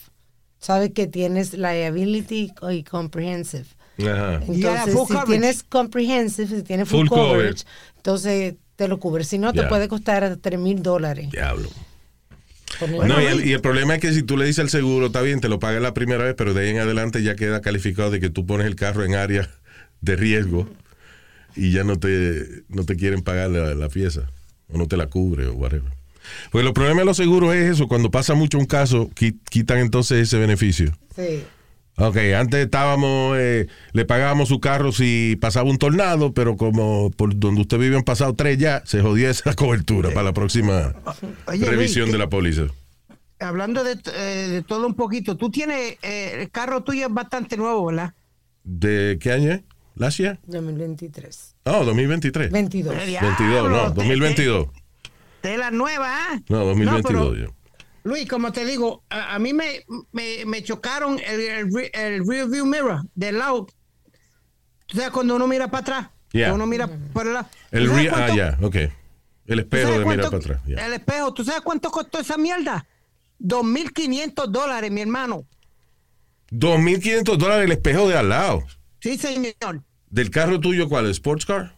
[0.58, 3.66] Sabes que tienes liability y comprehensive.
[4.00, 4.34] Ajá.
[4.34, 5.26] Entonces, Yeah, full si coverage.
[5.26, 7.64] tienes comprehensive, si tienes full, Full coverage, coverage.
[7.96, 9.22] entonces te lo cubre.
[9.22, 11.30] Si no, te puede costar 3 mil dólares.
[11.30, 11.68] Diablo.
[13.08, 15.20] No, y el, y el problema es que si tú le dices al seguro, está
[15.22, 18.10] bien, te lo pagas la primera vez, pero de ahí en adelante ya queda calificado
[18.10, 19.48] de que tú pones el carro en área
[20.00, 20.68] de riesgo
[21.56, 24.22] y ya no te, no te quieren pagar la, la pieza,
[24.68, 25.90] o no te la cubre, o whatever.
[26.50, 29.78] Porque los problemas de los seguros es eso, cuando pasa mucho un caso, qui- quitan
[29.78, 30.92] entonces ese beneficio.
[31.14, 31.44] Sí.
[31.96, 37.38] Ok, antes estábamos, eh, le pagábamos su carro si pasaba un tornado, pero como por
[37.38, 40.92] donde usted vive han pasado tres ya, se jodía esa cobertura para la próxima
[41.46, 42.62] Oye, revisión Luis, de la póliza.
[43.38, 47.56] Hablando de, eh, de todo un poquito, tú tienes, eh, el carro tuyo es bastante
[47.56, 48.12] nuevo, ¿verdad?
[48.64, 49.60] ¿De qué año es?
[49.94, 50.40] ¿Last year?
[50.46, 51.54] 2023.
[51.64, 52.50] Oh, 2023.
[52.50, 52.94] 22.
[52.94, 54.68] Eh, 22, no, diablo, 2022.
[55.42, 56.40] De, de la nueva, ¿ah?
[56.48, 57.02] No, 2022.
[57.06, 57.54] pero, ya.
[58.04, 62.26] Luis, como te digo, a, a mí me, me, me chocaron el, el, re- el
[62.26, 63.66] rear view mirror del lado.
[64.86, 66.08] ¿Tú sabes cuando uno mira para atrás?
[66.32, 66.52] Yeah.
[66.52, 67.48] Uno mira por el lado.
[67.70, 68.74] El ¿Tú sabes re- ah, ya, ok.
[68.76, 68.90] El
[69.46, 70.60] ¿tú espejo de mirar para atrás.
[70.66, 72.86] El espejo, ¿tú sabes cuánto costó esa mierda?
[73.40, 75.46] 2.500 dólares, mi hermano.
[76.50, 78.64] 2.500 dólares el espejo de al lado.
[79.00, 79.82] Sí, señor.
[80.10, 81.06] ¿Del carro tuyo cuál?
[81.06, 81.74] ¿El sports car?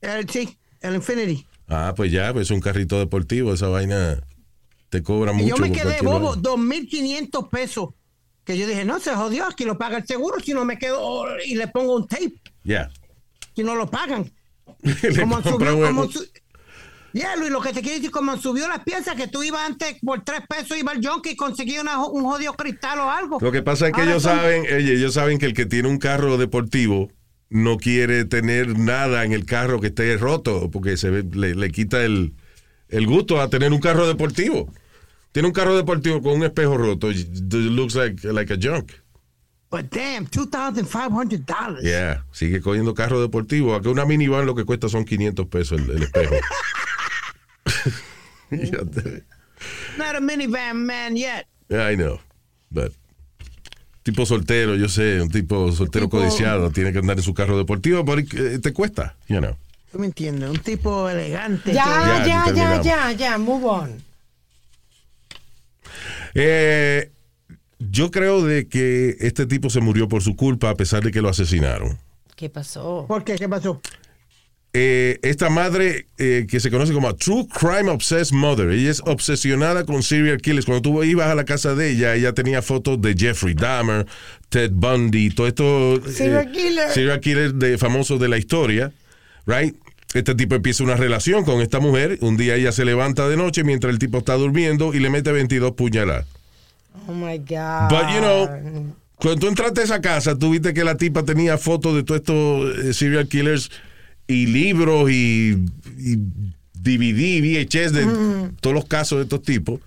[0.00, 1.46] El, sí, el Infinity.
[1.68, 3.52] Ah, pues ya, pues es un carrito deportivo.
[3.52, 4.20] Esa vaina
[4.88, 5.56] te cobra Y mucho.
[5.56, 6.42] yo me quedé bobo, vaina.
[6.42, 7.88] 2.500 pesos.
[8.44, 11.24] Que yo dije, no, se jodió, aquí lo paga el seguro, si no me quedo
[11.44, 12.90] y le pongo un tape, Ya.
[13.56, 14.30] si no lo pagan.
[15.20, 15.42] Como un-
[15.84, 16.24] como su-
[17.12, 19.96] Ya, Luis, lo que te quiero decir, como subido las piezas, que tú ibas antes
[20.04, 23.38] por tres pesos, iba al junkie y conseguía una un jodido cristal o algo.
[23.40, 25.88] Lo que pasa es que Ahora ellos son- saben, ellos saben que el que tiene
[25.88, 27.10] un carro deportivo
[27.48, 32.04] no quiere tener nada en el carro que esté roto, porque se le, le quita
[32.04, 32.34] el,
[32.88, 34.72] el gusto a tener un carro deportivo.
[35.32, 38.92] Tiene un carro deportivo con un espejo roto, it looks like, like a junk.
[39.70, 41.82] But damn, $2,500.
[41.82, 43.74] Yeah, sigue cogiendo carro deportivo.
[43.74, 46.34] Acá una minivan lo que cuesta son 500 pesos el, el espejo.
[49.98, 51.46] Not a minivan man yet.
[51.70, 52.20] I know,
[52.70, 52.92] but
[54.04, 57.58] tipo soltero, yo sé, un tipo soltero Tipo- codiciado tiene que andar en su carro
[57.58, 59.56] deportivo, pero eh, te cuesta, you know.
[59.96, 60.50] ¿Tú me entiendes?
[60.50, 61.72] Un tipo elegante.
[61.72, 64.02] Ya, Ya, ya, ya, ya, ya, move on.
[66.34, 67.10] Eh,
[67.78, 71.22] yo creo de que este tipo se murió por su culpa a pesar de que
[71.22, 71.98] lo asesinaron.
[72.36, 73.06] ¿Qué pasó?
[73.08, 73.36] ¿Por qué?
[73.36, 73.80] ¿Qué pasó?
[74.74, 79.00] Eh, esta madre eh, que se conoce como a True Crime Obsessed Mother, ella es
[79.06, 80.66] obsesionada con serial killers.
[80.66, 84.06] Cuando tú ibas a la casa de ella, ella tenía fotos de Jeffrey Dahmer,
[84.50, 85.94] Ted Bundy, todo esto.
[85.94, 86.90] eh, Serial killer.
[86.90, 88.92] Serial killers de famosos de la historia,
[89.46, 89.74] right?
[90.14, 92.18] Este tipo empieza una relación con esta mujer.
[92.20, 95.32] Un día ella se levanta de noche mientras el tipo está durmiendo y le mete
[95.32, 96.26] 22 puñaladas.
[97.06, 97.90] Oh my God.
[97.90, 101.58] But you know, cuando tú entraste a esa casa, tú viste que la tipa tenía
[101.58, 103.70] fotos de todos estos eh, serial killers
[104.26, 105.64] y libros y,
[105.98, 106.16] y
[106.74, 109.80] DVD, VHS de todos los casos de estos tipos.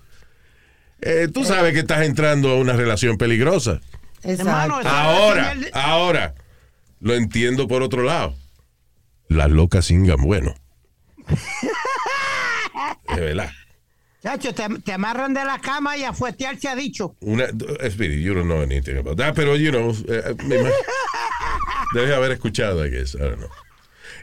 [1.00, 3.80] Eh, tú sabes que estás entrando a una relación peligrosa.
[4.22, 4.86] Exacto.
[4.86, 6.34] Ahora, ahora,
[7.00, 8.34] lo entiendo por otro lado.
[9.30, 10.54] Las locas singan bueno.
[13.14, 13.50] De verdad.
[14.22, 17.14] Chacho, te, te amarran de la cama y a fuetear se ha dicho.
[17.20, 17.46] Una,
[17.90, 20.72] Speedy, you don't know anything about that, pero, you know, imag-
[21.94, 23.48] debes haber escuchado, I guess, I don't know.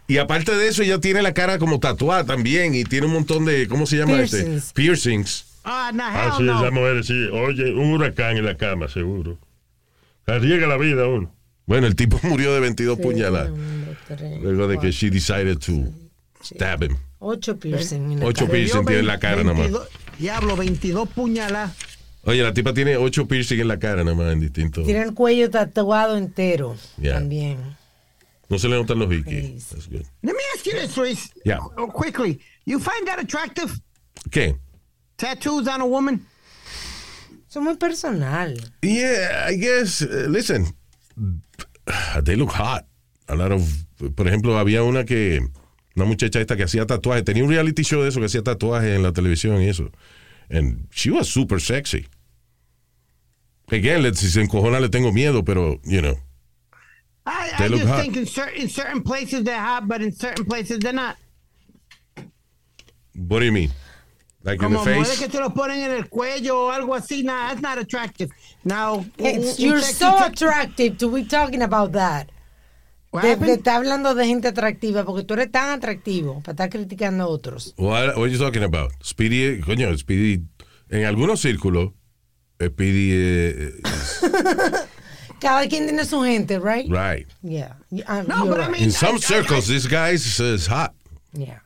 [0.08, 3.46] Y aparte de eso, ella tiene la cara como tatuada también y tiene un montón
[3.46, 4.48] de, ¿cómo se llama Piercings.
[4.68, 4.74] este?
[4.74, 5.46] Piercings.
[5.64, 6.60] Ah, no, Ah, hell sí, no.
[6.62, 7.28] esa mujer, sí.
[7.34, 9.38] Oye, un huracán en la cama, seguro.
[10.28, 11.34] Arriesga la vida uno.
[11.68, 13.52] Bueno, el tipo murió de 22 puñaladas.
[13.52, 15.94] Un, dos, tres, Luego de que she decided to
[16.44, 16.98] stab him.
[17.20, 19.72] Ocho piercing en la Ocho piercing tiene en la cara nada más.
[19.72, 21.72] 22 Diablo, 22 puñalas.
[22.24, 24.86] Oye, la tipa tiene ocho piercing en la cara nada más en distintos.
[24.86, 26.76] Tiene el cuello tatuado entero.
[27.00, 27.14] Yeah.
[27.14, 27.78] También.
[28.50, 29.68] No se le notan los hikis.
[29.68, 30.04] That's good.
[30.22, 31.32] Let me ask you this, Luis.
[31.46, 31.60] Yeah.
[31.76, 32.40] Qu- Quickly.
[32.66, 33.72] You find that attractive?
[34.30, 34.58] ¿Qué?
[35.18, 36.26] Tattoos on a woman?
[37.50, 38.56] Es muy personal.
[38.82, 40.02] Yeah, I guess.
[40.02, 40.68] uh, listen,
[42.24, 42.86] they look hot.
[43.30, 43.62] A lot of,
[44.16, 45.42] por ejemplo, había una que,
[45.96, 47.24] una muchacha esta que hacía tatuajes.
[47.26, 49.92] Tenía un reality show de eso que hacía tatuajes en la televisión y eso.
[50.50, 52.08] And she was super sexy.
[53.70, 56.16] Again, si se encojona le tengo miedo, pero, you know.
[57.26, 58.02] I, I just hot.
[58.02, 61.18] think in, cer- in certain places they're hot, but in certain places they're not.
[63.14, 63.72] What do you mean?
[64.44, 65.20] Like in the Como face?
[65.20, 68.30] que te lo ponen en el cuello o algo así, nah, that's not attractive.
[68.68, 72.28] Now, It's- you're so attractive to be talking about that.
[73.14, 73.46] Happened?
[73.48, 77.28] de estar hablando de gente atractiva, porque tú eres tan atractivo para estar criticando a
[77.28, 77.74] otros.
[77.78, 78.92] What, what are you talking about?
[79.04, 80.44] Speedy, coño, Speedy,
[80.90, 81.94] en algunos círculos,
[82.62, 83.72] Speedy eh,
[85.40, 86.88] Cada quien tiene su gente, right?
[86.90, 87.28] right.
[87.44, 87.76] Yeah.
[88.08, 88.72] Um, No, you're but I right.
[88.72, 90.94] mean, In some I- I- circles, this guy is, is hot.
[91.34, 91.62] Yeah.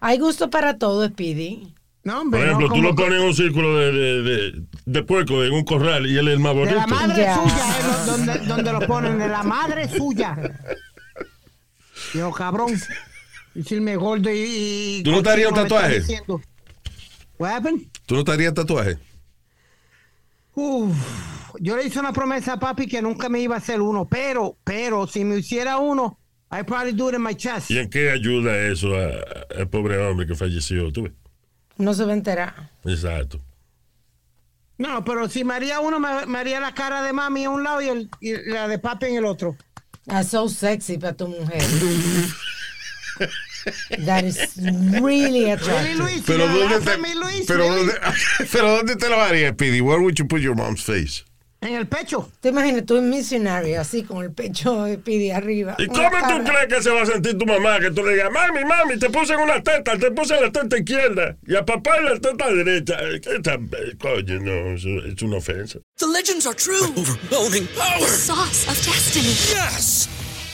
[0.00, 1.74] Hay gusto para todo, Speedy.
[2.04, 5.02] No, Por hombre, ejemplo, no, tú lo pones en un círculo de, de, de, de
[5.02, 6.76] puerco, en un corral, y él es el más De bonito.
[6.76, 7.36] la madre Ya.
[7.36, 10.36] suya es lo- donde, donde lo ponen, de la madre suya.
[12.14, 12.72] Yo, cabrón.
[13.54, 14.98] Decirme gordo y.
[14.98, 16.02] y ¿Tú no te harías un tatuaje?
[17.38, 17.82] What happened?
[18.06, 18.96] ¿Tú no te harías tatuaje?
[20.54, 20.94] Uf,
[21.58, 24.56] yo le hice una promesa a papi que nunca me iba a hacer uno, pero,
[24.64, 26.18] pero si me hiciera uno,
[26.52, 27.70] I'd probably do it in my chest.
[27.70, 30.92] ¿Y en qué ayuda eso a- al pobre hombre que falleció?
[30.92, 31.12] ¿Tú ves?
[31.76, 32.70] No se va a enterar.
[32.84, 33.40] Exacto.
[34.80, 37.62] No, pero si me haría uno, me, me haría la cara de mami en un
[37.62, 39.54] lado y, el- y la de papi en el otro.
[40.06, 41.62] That's so sexy para tu mujer.
[44.06, 45.96] That is really Really, attractive.
[45.98, 46.22] Luis?
[46.26, 47.44] Pero ¿La ¿dónde te, mi Luis?
[47.46, 47.76] pero, Really?
[47.76, 47.94] ¿dónde,
[48.52, 49.82] pero ¿dónde te lo harías, Speedy?
[49.82, 51.24] Where would you put your mom's face?
[51.62, 52.30] En el pecho.
[52.40, 55.74] Te imaginas tú en missionary, así con el pecho de pidi arriba.
[55.78, 57.78] ¿Y cómo tú cara- crees que se va a sentir tu mamá?
[57.80, 60.52] Que tú le digas, mami, mami, te puse en una teta, te puse en la
[60.52, 62.96] teta izquierda y a papá en la teta derecha.
[63.22, 63.68] ¿Qué tan-
[64.00, 65.80] Coño, no, es una ofensa.
[65.98, 66.80] The legends are true.
[66.96, 68.08] overwhelming power!
[68.08, 69.34] Sauce of destiny.
[69.52, 70.08] Yes!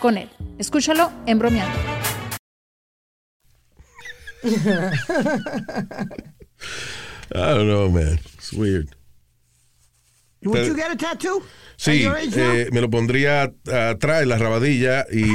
[0.00, 0.28] con él.
[0.58, 1.78] Escúchalo en bromeando.
[7.34, 8.18] I don't know, man.
[8.38, 8.94] It's weird.
[10.44, 11.42] Would Pero- you get a tattoo?
[11.78, 15.26] Sí, eh, me lo pondría atrás en la rabadilla y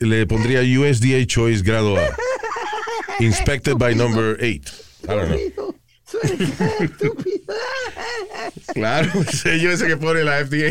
[0.04, 2.08] le pondría USDA Choice grado A.
[3.20, 4.72] Inspected by number 8.
[5.04, 5.74] I don't know.
[8.74, 10.70] Claro, el sello ese que pone la FDA.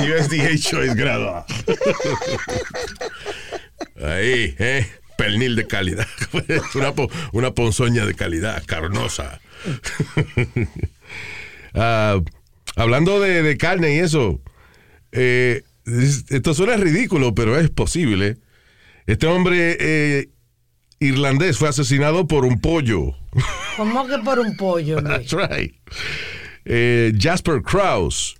[0.00, 1.46] USDA Choice grado A.
[4.02, 4.86] Ahí, eh.
[5.16, 6.06] Pernil de calidad.
[6.74, 9.40] una, po- una ponzoña de calidad, carnosa.
[11.74, 12.18] Ah,
[12.76, 14.40] hablando de, de carne y eso,
[15.12, 18.38] eh, es- esto suena ridículo, pero es posible.
[19.06, 20.28] Este hombre eh,
[20.98, 23.12] irlandés fue asesinado por un pollo.
[23.76, 25.00] ¿Cómo que por un pollo?
[25.04, 25.74] That's right.
[26.70, 28.36] Eh, Jasper Krause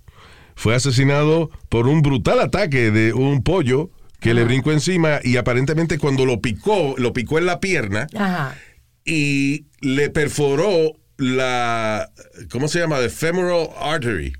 [0.55, 3.89] fue asesinado por un brutal ataque de un pollo
[4.19, 8.55] que le brincó encima y aparentemente cuando lo picó, lo picó en la pierna Ajá.
[9.03, 12.11] y le perforó la,
[12.51, 12.99] ¿cómo se llama?
[12.99, 14.33] The femoral artery,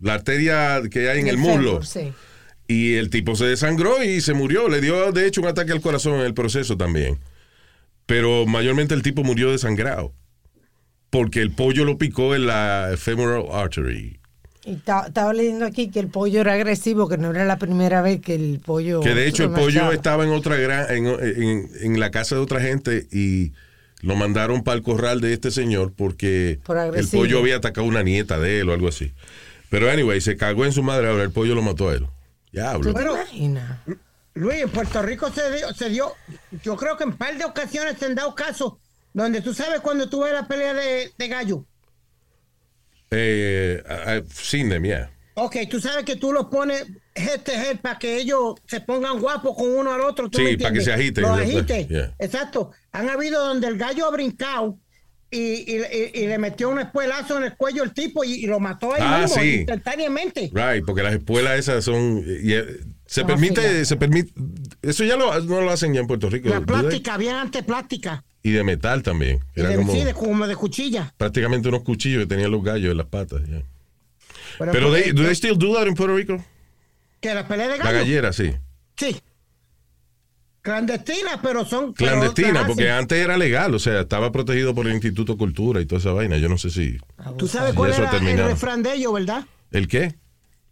[0.00, 1.82] la arteria que hay en el, muslo.
[1.82, 2.12] fémur, sí.
[2.68, 4.68] Y el tipo se desangró y se murió.
[4.68, 7.18] Le dio, de hecho, un ataque al corazón en el proceso también.
[8.06, 10.14] Pero mayormente el tipo murió desangrado.
[11.10, 14.20] Porque el pollo lo picó en la femoral artery.
[14.64, 18.02] Y ta- estaba leyendo aquí que el pollo era agresivo, que no era la primera
[18.02, 19.00] vez que el pollo.
[19.00, 22.34] Que de hecho el lo pollo estaba en otra gran, en, en- en la casa
[22.36, 23.52] de otra gente y
[24.02, 27.90] lo mandaron para el corral de este señor porque Por el pollo había atacado a
[27.90, 29.12] una nieta de él o algo así.
[29.70, 32.06] Pero anyway, se cagó en su madre, ahora el pollo lo mató a él.
[32.52, 32.94] Ya ¿Tú hablo.
[32.94, 33.78] te imaginas?
[34.34, 36.12] Luis, en Puerto Rico se dio, se dio,
[36.62, 38.74] yo creo que en un par de ocasiones se han dado casos
[39.12, 41.66] donde tú sabes cuando tú ves la pelea de, de gallo.
[43.10, 45.10] Eh, I've seen them, yeah.
[45.34, 49.18] Ok, tú sabes que tú los pones head to head para que ellos se pongan
[49.20, 50.28] guapos con uno al otro.
[50.28, 51.22] ¿tú Sí, para que se agiten.
[51.22, 51.58] Los Exacto.
[51.74, 51.88] agiten.
[51.88, 52.14] Yeah.
[52.18, 52.70] Exacto.
[52.92, 54.78] Han habido donde el gallo ha brincado
[55.30, 58.46] y, y- y- y le metió un espuelazo en el cuello al tipo y, y
[58.46, 59.54] lo mató ahí Ah, mismo, sí.
[59.60, 60.50] instantáneamente.
[60.52, 62.22] Right, porque las espuelas esas son...
[63.10, 64.32] se Son permite, se permite...
[64.82, 66.48] Eso ya lo, no lo hacen ya en Puerto Rico.
[66.48, 68.22] La plástica, bien ante plástica.
[68.44, 69.44] Y de metal también.
[69.56, 71.12] Era de, como sí, de- como de cuchilla.
[71.16, 73.40] prácticamente unos cuchillos que tenían los gallos en las patas.
[73.48, 73.64] yeah.
[74.60, 76.44] Pero, Pero they, do they still do that in Puerto Rico?
[77.20, 77.98] que la pelea de La gallo.
[77.98, 78.52] gallera, sí.
[78.96, 79.20] Sí.
[80.62, 81.94] Clandestina, pero son.
[81.94, 85.80] pero Clandestina, las porque antes era legal, o sea, estaba protegido por el Instituto Cultura
[85.80, 86.36] y toda esa vaina.
[86.36, 86.98] Yo no sé si.
[87.38, 89.46] Tú sabes si cuál era el refrán de ellos, ¿verdad?
[89.72, 90.14] ¿El qué?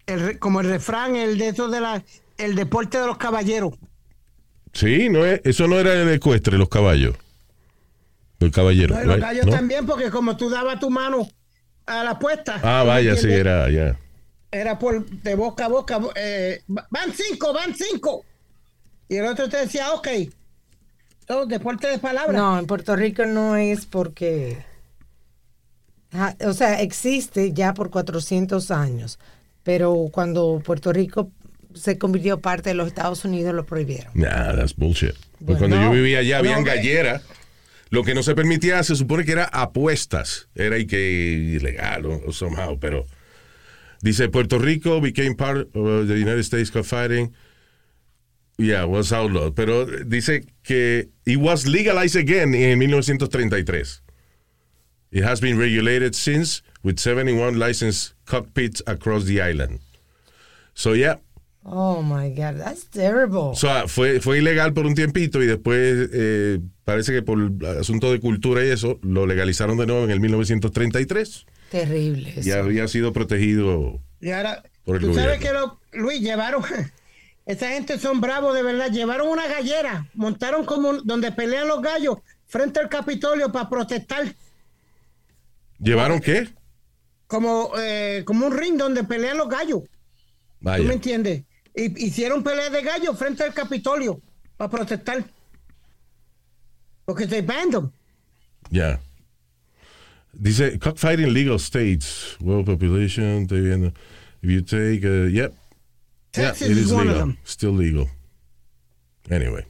[0.07, 2.03] El como el refrán, el de esos de la.
[2.39, 3.75] El deporte de los caballeros.
[4.73, 7.17] Sí, no es, eso no era el ecuestre, los caballos.
[8.41, 8.95] El caballero.
[8.95, 9.51] No, los ¿No?
[9.53, 11.29] también, porque como tú dabas tu mano
[11.87, 12.55] a la apuesta.
[12.63, 13.99] Ah, ¿tú me vaya, sí, era, ya.
[14.51, 16.01] Era por de boca a boca.
[16.15, 18.25] eh, van cinco, van cinco.
[19.09, 20.09] Y el otro te decía, ok.
[21.27, 22.37] Todo deporte de palabras.
[22.37, 24.65] No, en Puerto Rico no es porque.
[26.13, 29.19] Ajá, O sea, existe ya por 400 años,
[29.63, 31.31] pero cuando Puerto Rico
[31.75, 34.11] se convirtió parte de los Estados Unidos lo prohibieron.
[34.15, 35.13] Nah, that's bullshit.
[35.13, 37.23] Porque Bueno, cuando yo vivía allá, habían no, galleras.
[37.91, 40.49] Lo que no se permitía, se supone que era apuestas.
[40.55, 43.07] Era y que ilegal o, o somehow, pero
[44.03, 47.33] dice Puerto Rico became part of the United States cockfighting.
[48.59, 49.55] Yeah, was outlawed.
[49.55, 54.03] Pero dice que it was legalized again en 1933.
[55.11, 59.81] It has been regulated since with 71 licensed cockpits across the island.
[60.75, 61.17] So yeah,
[61.71, 63.51] Oh my God, that's terrible.
[63.51, 67.39] O sea, fue, fue ilegal por un tiempito y después eh, parece que por
[67.79, 71.45] asunto de cultura y eso lo legalizaron de nuevo en el 1933.
[71.71, 72.35] Terrible.
[72.43, 74.01] Y había sido protegido.
[74.21, 76.63] Y ahora, Por el tú sabes que lo, Luis, llevaron,
[77.47, 82.17] esa gente son bravos de verdad, llevaron una gallera, montaron como donde pelean los gallos
[82.47, 84.35] frente al Capitolio para protestar,
[85.79, 86.49] ¿Llevaron qué?
[87.27, 89.83] como, eh, como un ring donde pelean los gallos.
[90.61, 91.45] ¿Tú me entiendes?
[91.79, 94.21] Y, hicieron pelea de gallos frente al Capitolio
[94.57, 95.25] para protestar.
[97.05, 97.93] Porque they banned them.
[98.71, 99.01] Ya.
[100.33, 103.93] Dice, cockfighting legal states, world population, estoy viendo.
[104.43, 105.55] If you take, uh, yep.
[106.37, 107.21] Yeah, Texas it is is one of legal.
[107.21, 107.39] them.
[107.45, 108.09] Still legal.
[109.31, 109.65] Anyway.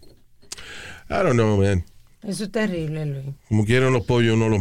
[1.11, 1.85] I don't know, man.
[2.23, 3.35] Eso es terrible, Luis.
[3.49, 4.61] Como quieran los pollos, no los...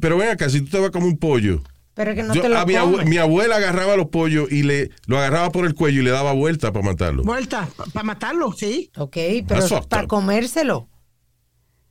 [0.00, 1.62] Pero ven acá, si tú te vas como un pollo...
[1.98, 3.06] Pero que no Yo- te lo a mi, abue- comes.
[3.08, 6.32] mi abuela agarraba los pollos y le lo agarraba por el cuello y le daba
[6.32, 7.24] vuelta para matarlo.
[7.24, 8.92] Vuelta, para matarlo, sí.
[8.96, 9.16] Ok,
[9.48, 10.88] pero para comérselo.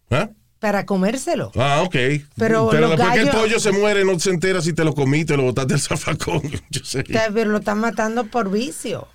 [0.10, 0.30] ¿Ah?
[0.60, 1.52] Para comérselo.
[1.56, 1.92] Ah, ok.
[2.38, 4.94] Pero Pero los después que el pollo se muere, no se entera si te lo
[4.96, 6.42] comiste, lo botaste al zafacón.
[6.70, 7.04] Yo sé.
[7.04, 9.10] Pero lo están matando por vicio.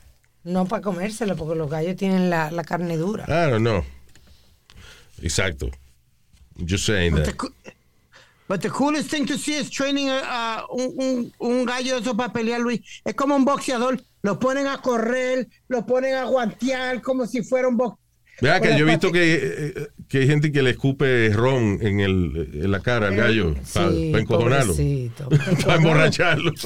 [0.44, 3.24] No para comérselo, porque los gallos tienen la, la carne dura.
[3.28, 3.82] I don't know.
[5.22, 5.70] Exacto.
[6.68, 7.14] Just saying
[8.52, 12.14] But the, coolest thing to see is training a, a un, un, un gallo eso
[12.14, 12.82] para pelear, Luis.
[13.02, 13.98] Es como un boxeador.
[14.22, 17.98] Lo ponen a correr, lo ponen a guantear como si fuera un box.
[18.42, 22.00] Vea que yo he visto que, eh, que hay gente que le escupe ron en,
[22.00, 24.72] el, en la cara al gallo para Sí, encojonarlo.
[24.74, 25.28] pobrecito.
[25.64, 26.52] para emborracharlo.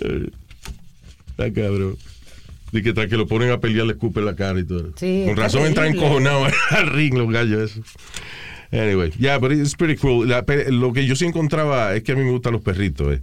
[0.00, 0.30] Eh,
[1.28, 1.98] Está cabrón.
[2.72, 4.94] Y que tal que lo ponen a pelear, le escupen la cara y todo.
[4.96, 7.84] Sí, Con razón entran encojonados al ring los gallos esos.
[8.72, 10.26] Anyway, yeah, but it's pretty cool.
[10.26, 13.22] La lo que yo sí encontraba es que a mí me gustan los perritos, eh.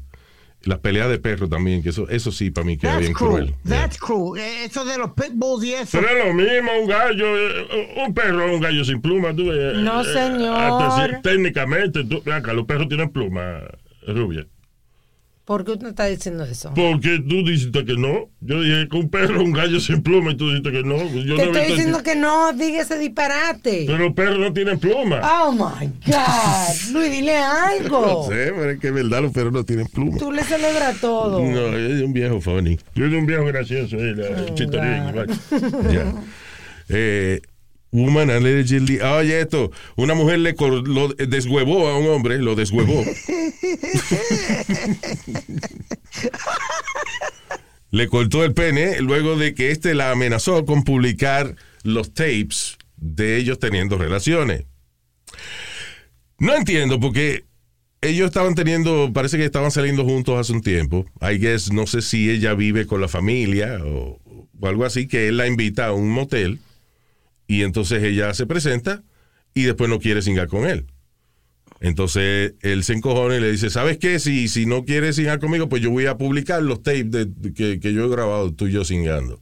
[0.64, 3.46] Las peleas de perros también, que eso, eso sí para mí queda That's bien cruel.
[3.46, 3.56] cruel.
[3.68, 4.42] That's cruel.
[4.42, 5.98] Eh, Eso de los pitbulls y eso.
[6.00, 9.44] Pero es lo mismo, un gallo, eh, un perro es un gallo sin pluma, tú.
[9.46, 10.54] No, Eh, señor.
[10.60, 13.62] hasta si- técnicamente, tú, ven acá, los perros tienen pluma,
[14.06, 14.46] rubia.
[15.50, 16.72] ¿Por qué usted está diciendo eso?
[16.76, 18.30] Porque tú dijiste que no.
[18.40, 20.98] Yo dije que un perro un gallo sin pluma y tú dijiste que no.
[20.98, 23.86] Yo Te no estoy diciendo que no, diga ese disparate.
[23.88, 25.22] Pero los perros no tienen pluma.
[25.24, 26.92] Oh my God.
[26.94, 28.28] Luis, dile No algo.
[28.30, 30.20] sé, pero es que es verdad, los perros no tienen pluma.
[30.20, 31.44] Tú le celebras todo.
[31.44, 32.78] No, es un viejo funny.
[32.94, 35.04] Yo era un viejo gracioso, eh, la chitorín.
[35.92, 36.14] Ya.
[36.90, 37.42] Eh,
[37.92, 39.00] woman allegedly.
[39.00, 39.72] Oye, esto.
[39.96, 43.04] Una mujer le lo deshuevó a un hombre, lo deshuevó.
[47.92, 53.38] le cortó el pene luego de que este la amenazó con publicar los tapes de
[53.38, 54.66] ellos teniendo relaciones.
[56.38, 57.46] No entiendo porque
[58.02, 61.06] ellos estaban teniendo, parece que estaban saliendo juntos hace un tiempo.
[61.22, 64.20] I guess, no sé si ella vive con la familia o,
[64.60, 66.60] o algo así, que él la invita a un motel
[67.50, 69.04] y entonces ella se presenta
[69.54, 70.86] y después no quiere singar con él.
[71.82, 74.20] Entonces él se encojona y le dice, ¿sabes qué?
[74.20, 77.54] Si, si no quieres singar conmigo, pues yo voy a publicar los tapes de, de-
[77.54, 79.42] que, que yo he grabado tú y yo singando.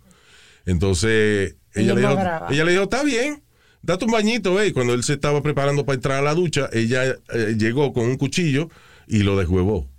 [0.65, 2.47] Entonces ella, le dijo, graba.
[2.49, 3.43] ella le dijo, está bien,
[3.81, 4.67] date un bañito, ve.
[4.67, 8.05] Y cuando él se estaba preparando para entrar a la ducha, ella eh, llegó con
[8.05, 8.69] un cuchillo
[9.07, 9.89] y lo deshuevó.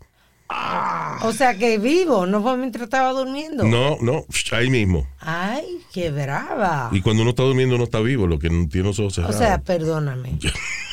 [1.23, 3.65] O sea que vivo, no fue mientras estaba durmiendo.
[3.65, 5.07] No, no, ahí mismo.
[5.21, 6.89] Ay, qué brava.
[6.93, 9.15] Y cuando uno está durmiendo, no está vivo, lo que no tiene los ojos O
[9.17, 9.37] cerrados.
[9.37, 10.39] sea, perdóname.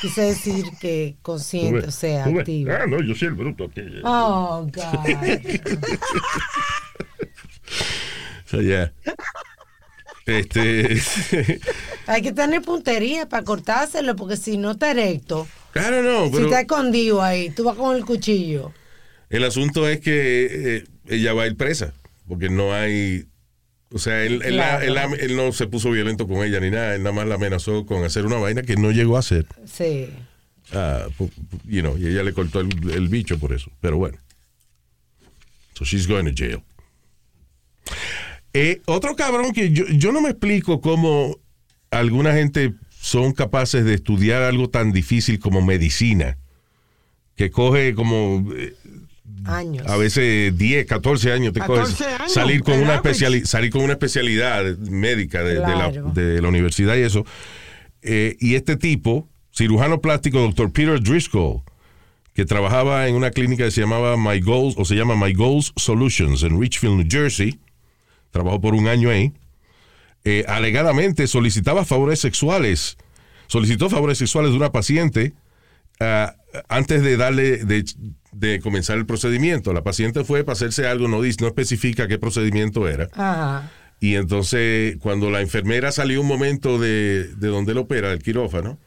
[0.02, 2.72] Quise decir que consciente, o sea, activo.
[2.74, 3.82] Ah, no, yo soy el bruto aquí.
[4.04, 4.84] Oh, God.
[8.46, 8.94] O sea, ya.
[10.26, 11.02] Este.
[12.08, 16.62] Hay que tener puntería para cortárselo, porque si no está recto, claro, no, si está
[16.62, 18.72] escondido ahí, tú vas con el cuchillo.
[19.30, 21.94] El asunto es que eh, ella va a ir presa,
[22.28, 23.26] porque no hay.
[23.92, 24.86] O sea, él, él la- Claro.
[24.86, 27.36] él la- él no se puso violento con ella ni nada, él nada más la
[27.36, 29.46] amenazó con hacer una vaina que no llegó a hacer.
[29.66, 30.10] Sí.
[30.72, 31.32] Pu-
[31.66, 34.18] you know, y ella le cortó el, el bicho por eso, pero bueno.
[35.76, 36.62] So she's going to jail.
[38.54, 41.38] Eh, otro cabrón que yo, yo no me explico cómo
[41.92, 46.38] alguna gente son capaces de estudiar algo tan difícil como medicina
[47.36, 48.74] que coge como eh,
[49.46, 49.86] Años.
[49.88, 53.26] a veces 10, 14 años te 14 coges años, salir con una average.
[53.26, 56.12] especiali- salir con una especialidad médica de, de la, Claro.
[56.14, 57.26] de la universidad y eso.
[58.02, 61.62] Eh, y este tipo, cirujano plástico, doctor Peter Driscoll,
[62.34, 65.74] que trabajaba en una clínica que se llamaba My Goals, o se llama My Goals
[65.76, 67.60] Solutions en Richfield, New Jersey,
[68.32, 69.32] trabajó por un año ahí,
[70.24, 72.98] eh, alegadamente solicitaba favores sexuales,
[73.48, 75.34] solicitó favores sexuales de una paciente
[76.00, 76.36] ah,
[76.70, 77.86] antes de darle, de,
[78.32, 79.74] de comenzar el procedimiento.
[79.74, 83.10] La paciente fue para hacerse algo, no, dice, no especifica qué procedimiento era.
[83.14, 83.72] Ajá.
[84.00, 88.78] Y entonces, cuando la enfermera salió un momento de, de donde él opera, del quirófano,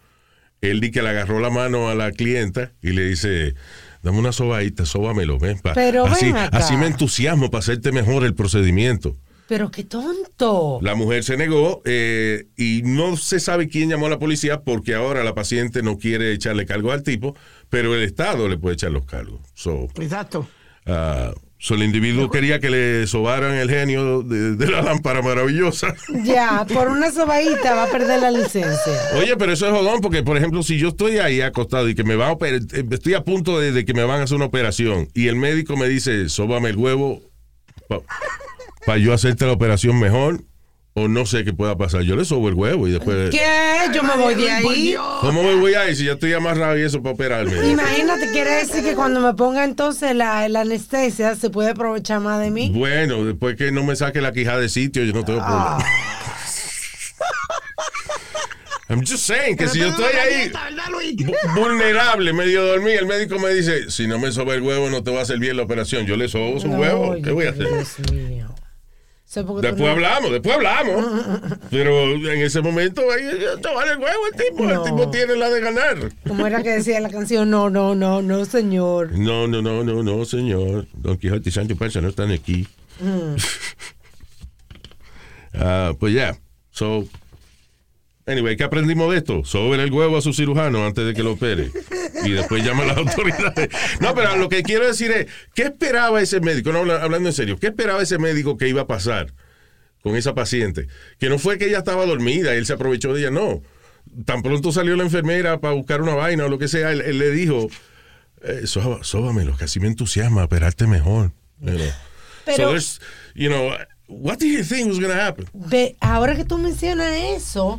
[0.60, 3.54] él di que le agarró la mano a la clienta y le dice,
[4.02, 5.58] dame una sobadita, sóbamelo, ven.
[5.60, 6.58] pa- Pero así, ven acá.
[6.58, 9.16] así me entusiasmo para hacerte mejor el procedimiento.
[9.48, 10.78] Pero qué tonto.
[10.82, 14.94] La mujer se negó eh, y no se sabe quién llamó a la policía porque
[14.94, 17.34] ahora la paciente no quiere echarle cargo al tipo,
[17.70, 19.40] pero el Estado le puede echar los cargos.
[19.54, 20.46] So, Exacto.
[20.84, 25.94] ah, so el individuo quería que le sobaran el genio de, de la lámpara maravillosa.
[26.24, 28.92] Ya, por una sobadita va a perder la licencia.
[29.18, 32.04] Oye, pero eso es jodón porque, por ejemplo, si yo estoy ahí acostado y que
[32.04, 34.44] me van a operar, estoy a punto de, de que me van a hacer una
[34.44, 37.22] operación y el médico me dice, sóbame el huevo
[38.88, 40.40] para yo hacerte la operación mejor
[40.94, 42.00] o no sé qué pueda pasar.
[42.04, 43.28] Yo le sobo el huevo y después...
[43.28, 43.38] ¿Qué?
[43.94, 44.96] Yo me voy de ahí.
[45.20, 47.68] ¿Cómo me voy a ir si ya estoy amarrado y eso para operarme?
[47.68, 52.40] Imagínate, quiere decir que cuando me ponga entonces la, la anestesia se puede aprovechar más
[52.40, 52.70] de mí.
[52.74, 55.76] Bueno, después que no me saque la quijada de sitio, yo no tengo Ah.
[55.76, 55.94] problema.
[58.88, 60.50] I'm just saying que si yo estoy ahí
[61.18, 65.02] vu- vulnerable, medio dormido, el médico me dice, si no me soba el huevo no
[65.02, 66.06] te va a hacer bien la operación.
[66.06, 67.14] Yo le sobo su No, huevo.
[67.22, 67.66] ¿Qué voy a hacer?
[67.68, 68.46] Dios mío.
[69.26, 71.04] Eso porque tú Después hablamos, después hablamos.
[71.70, 73.24] Pero en ese momento, ahí,
[73.62, 74.70] te vale el huevo el tipo.
[74.70, 76.12] El tipo tiene la de ganar.
[76.26, 79.12] Como era que decía la canción, no, no, no, no, señor.
[79.18, 80.86] No, no, no, no, no, señor.
[80.94, 82.66] Don Quijote y Sancho Panza no están aquí.
[83.00, 83.36] Mm.
[85.60, 86.38] Ah, pues ya.
[86.70, 87.08] So,
[88.28, 89.44] anyway, ¿qué aprendimos de esto?
[89.44, 91.70] Sobre el huevo a su cirujano antes de que lo opere.
[92.24, 93.68] Y después llama a las autoridades.
[94.00, 96.72] No, pero lo que quiero decir es, ¿qué esperaba ese médico?
[96.72, 99.32] No, habla- hablando en serio, ¿qué esperaba ese médico que iba a pasar
[100.02, 100.86] con esa paciente?
[101.18, 103.62] Que no fue que ella estaba dormida y él se aprovechó de ella, no.
[104.24, 107.18] Tan pronto salió la enfermera para buscar una vaina o lo que sea, él, él
[107.18, 107.68] le dijo,
[108.42, 111.32] eh, sóba- sóbamelo, que así me entusiasma operarte mejor.
[111.60, 111.86] You know.
[112.44, 113.00] Pero- so there's,
[113.34, 113.70] you know,
[114.06, 115.46] what do you think was going to happen?
[116.00, 117.78] Ahora que tú mencionas eso,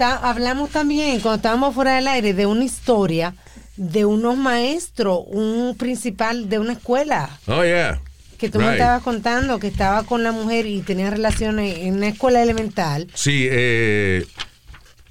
[0.00, 3.34] hablamos también, cuando estábamos fuera del aire, de una historia
[3.76, 8.00] de unos maestros, un principal de una escuela, Oh, yeah.
[8.38, 12.08] que tú me estabas contando, que estaba con la mujer y tenía relaciones en una
[12.08, 13.06] escuela elemental.
[13.14, 14.26] Sí, eh,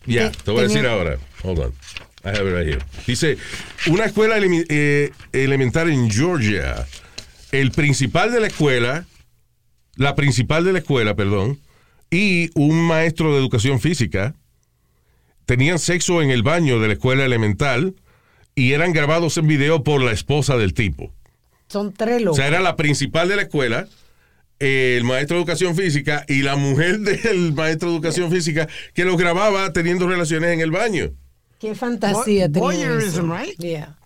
[0.06, 1.18] ya, Te- te voy a decir ahora.
[1.44, 1.74] Hold on.
[2.26, 2.80] I have it right here.
[3.08, 3.38] Dice,
[3.88, 6.86] una escuela eh, elemental en Georgia.
[7.52, 9.06] El principal de la escuela,
[9.96, 11.60] la principal de la escuela, perdón,
[12.12, 14.36] y un maestro de educación física
[15.50, 17.96] tenían sexo en el baño de la escuela elemental
[18.54, 21.12] y eran grabados en video por la esposa del tipo.
[21.70, 22.38] Son tres O locos.
[22.38, 23.88] sea, era la principal de la escuela,
[24.60, 29.18] el maestro de educación física y la mujer del maestro de educación física que los
[29.18, 31.10] grababa teniendo relaciones en el baño.
[31.60, 33.36] Qué fantasía tenía voyeurism, eso.
[33.36, 33.58] right?
[33.58, 33.98] Yeah.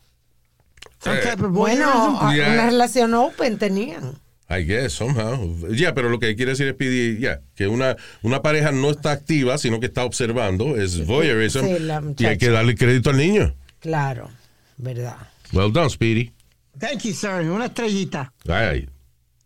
[1.04, 2.26] Some Eh, type of Bueno, voyeurism.
[2.26, 2.54] a- Yeah.
[2.54, 4.14] una relación open tenían.
[4.50, 5.58] I guess, somehow.
[5.70, 9.12] Ya, pero lo que quiere decir es Speedy, ya, que una, una pareja no está
[9.12, 13.18] activa, sino que está observando, es voyeurism, sí, la y hay que darle crédito al
[13.18, 13.56] niño.
[13.80, 14.30] Claro,
[14.78, 15.18] verdad.
[15.54, 16.32] Well done, Speedy.
[16.78, 17.50] Thank you, sir.
[17.50, 18.34] Una estrellita.
[18.48, 18.90] Ay.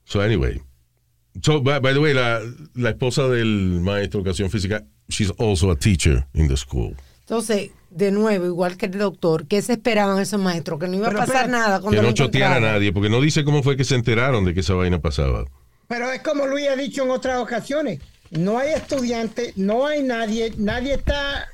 [0.05, 0.61] So, anyway.
[1.43, 2.41] So, by, by the way, la,
[2.75, 6.95] la esposa del maestro de educación física, she's also a teacher in the school.
[7.27, 10.79] Entonces, de nuevo, igual que el doctor, ¿qué se esperaban esos maestros?
[10.79, 11.51] Que no iba Pero a pasar espérate.
[11.65, 14.45] nada cuando Que no choteara a nadie, porque no dice cómo fue que se enteraron
[14.45, 15.45] de que esa vaina pasaba.
[15.87, 17.99] Pero es como Luis ha dicho en otras ocasiones.
[18.29, 21.47] No hay estudiantes, no hay nadie, nadie está.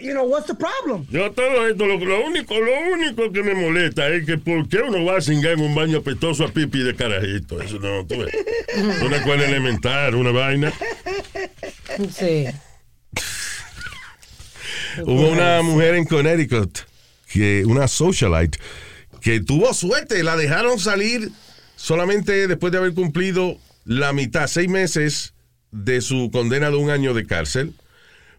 [0.00, 1.06] You know, what's the problem?
[1.10, 4.78] Yo todo esto, lo, lo único, lo único que me molesta es que por qué
[4.78, 7.60] uno va a cingar en un baño apestoso a pipi de carajito.
[7.60, 8.34] Eso no, tú ves.
[9.04, 10.72] Una escuela elemental, una vaina.
[12.10, 12.46] Sí.
[15.04, 16.78] Hubo una mujer en Connecticut,
[17.32, 18.58] que, una socialite,
[19.20, 21.30] que tuvo suerte, la dejaron salir
[21.76, 25.34] solamente después de haber cumplido la mitad, seis meses
[25.70, 27.74] de su condena de un año de cárcel,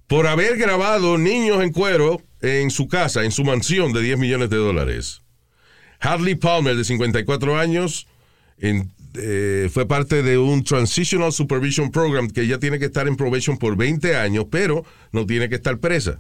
[0.08, 4.50] por haber grabado niños en cuero en su casa, en su mansión de 10 millones
[4.50, 5.22] de dólares.
[6.00, 8.08] Hadley Palmer, de 54 años,
[8.60, 13.16] en- eh, fue parte de un Transitional Supervision Program que ya tiene que estar en
[13.16, 16.20] probation por 20 años, pero no tiene que estar presa.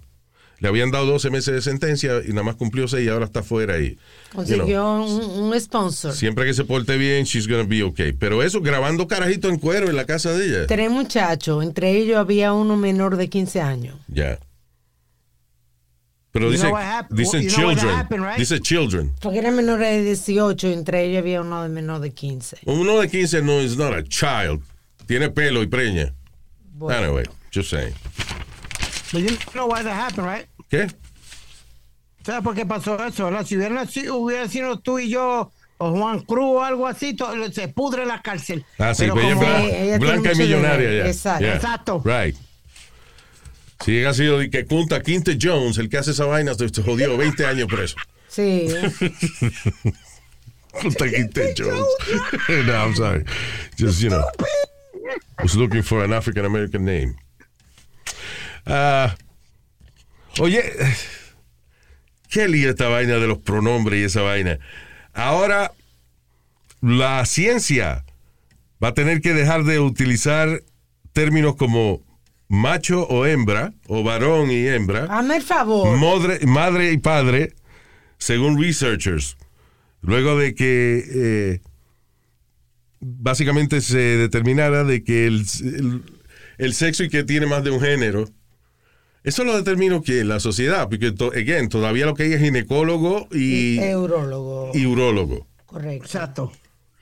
[0.59, 3.43] Le habían dado 12 meses de sentencia y nada más cumplió 6 y ahora está
[3.43, 3.97] fuera y
[4.33, 6.13] Consiguió you know, un, un sponsor.
[6.13, 8.11] siempre que se porte bien, she's gonna be okay.
[8.11, 10.67] Pero eso, grabando carajito en cuero en la casa de ella.
[10.67, 13.95] Tres muchachos, entre ellos había uno menor de 15 años.
[14.07, 14.39] Ya.
[16.31, 17.89] Pero dice, know what happened- dicen children.
[17.89, 18.37] happened, right?
[18.37, 19.13] Dice children.
[19.21, 22.57] Porque eran menores de 18, entre ellos había uno de menor de 15.
[22.65, 24.61] Uno de 15 no es not a child.
[25.07, 26.13] Tiene pelo y preña.
[26.89, 27.93] Anyway, just saying.
[29.11, 30.47] But you know why that happened, right?
[30.69, 30.87] ¿Qué?
[32.25, 33.25] ¿Sabes por qué pasó eso?
[33.25, 33.45] verdad?
[33.45, 37.51] Si hubiera, si hubiera sido tú y yo o Juan Cruz o algo así, to-
[37.53, 38.65] se pudre la cárcel.
[38.77, 41.07] Ah, sí, Pero pues ella es como- ella tiene blanca y millonaria ya.
[41.09, 41.45] Exacto.
[41.45, 41.55] Yeah.
[41.55, 42.01] Exacto.
[42.03, 42.35] Right.
[43.85, 47.15] Si llega sido de que Kunta Quinte Jones, el que hace esa vaina, se jodió
[47.15, 47.95] 20 años preso.
[48.27, 48.67] Sí.
[50.81, 51.85] Kunta Quinte Jones.
[52.65, 53.23] no, I'm sorry.
[53.77, 54.25] Just, you know,
[55.41, 57.15] was looking for an African American name.
[58.69, 59.15] Ah,
[60.39, 60.61] oye,
[62.29, 64.59] qué lío esta vaina de los pronombres y esa vaina.
[65.13, 65.71] Ahora,
[66.81, 68.03] la ciencia
[68.83, 70.61] va a tener que dejar de utilizar
[71.13, 72.03] términos como
[72.49, 75.97] macho o hembra, o varón y hembra, Hazme el favor.
[75.97, 77.53] madre, madre y padre,
[78.17, 79.37] según researchers.
[80.01, 81.61] Luego de que eh,
[82.99, 86.03] básicamente se determinara de que el, el-
[86.57, 88.25] el sexo y que tiene más de un género,
[89.27, 93.27] eso lo determinó que la sociedad, porque to- again, todavía lo que hay es ginecólogo
[93.31, 94.71] y, Eurólogo.
[94.73, 95.45] y urólogo.
[95.65, 96.05] Correcto.
[96.05, 96.51] Exacto.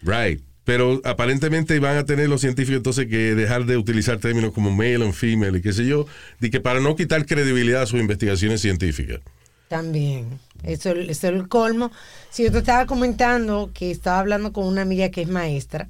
[0.01, 0.41] Right.
[0.63, 4.95] Pero aparentemente van a tener los científicos entonces que dejar de utilizar términos como male
[5.05, 6.07] and female y qué sé yo,
[6.39, 9.19] de que para no quitar credibilidad a sus investigaciones científicas.
[9.67, 10.39] También.
[10.63, 11.91] Eso, eso es el colmo.
[12.31, 15.89] Si yo te estaba comentando que estaba hablando con una amiga que es maestra,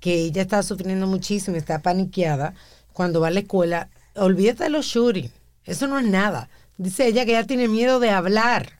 [0.00, 2.54] que ella está sufriendo muchísimo, está paniqueada
[2.92, 3.88] cuando va a la escuela.
[4.16, 5.30] Olvídate de los shootings.
[5.66, 6.48] Eso no es nada.
[6.78, 8.72] Dice ella que ella tiene miedo de hablar,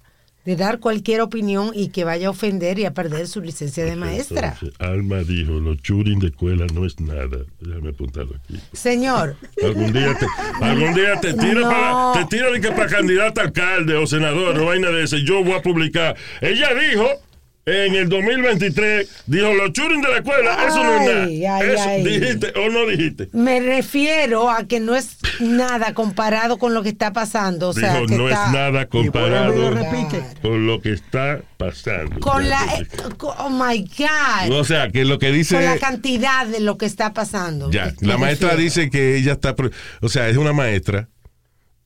[0.44, 3.96] de dar cualquier opinión y que vaya a ofender y a perder su licencia de
[3.96, 4.54] maestra.
[4.60, 7.38] Entonces, Alma dijo, los churing de escuela no es nada.
[7.60, 8.60] Déjame apuntarlo aquí.
[8.72, 10.26] Señor, Algún día te,
[10.64, 11.70] algún día te tira No.
[11.70, 15.24] para, te tira de que para candidata a alcalde o senador o vaina de ese.
[15.24, 16.14] Yo voy a publicar.
[16.40, 17.08] Ella dijo
[17.68, 21.24] en el 2023, dijo los churing de la escuela, eso no es nada.
[21.24, 22.04] Ay, Eso ay.
[22.04, 23.28] dijiste o no dijiste.
[23.32, 27.70] me refiero a que no es nada comparado con lo que está pasando.
[27.70, 30.22] O sea, dijo, que no está- es nada comparado lo repite.
[30.42, 32.20] con lo que está pasando.
[32.20, 32.60] con la
[33.18, 35.56] co- oh my god O sea, que lo que dice...
[35.56, 38.62] con la cantidad de lo que está pasando Ya, la maestra refiero.
[38.62, 39.56] dice que ella está,
[40.02, 41.08] o sea, es una maestra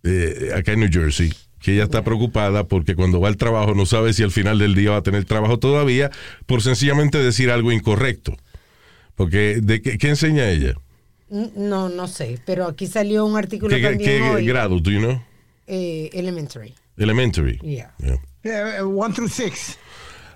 [0.02, 3.86] eh, acá en New Jersey, que ella está preocupada porque cuando va al trabajo no
[3.86, 6.10] sabe si al final del día va a tener trabajo todavía
[6.46, 8.36] por sencillamente decir algo incorrecto.
[9.14, 10.74] Porque, ¿de qué, qué enseña ella?
[11.54, 14.98] No no sé pero aquí salió un artículo ¿Qué, también qué hoy grado, do you
[14.98, 15.22] know?
[15.68, 17.58] eh, elementary Elementary.
[17.62, 17.92] Yeah.
[17.98, 18.16] Yeah.
[18.42, 19.78] Yeah, one through six.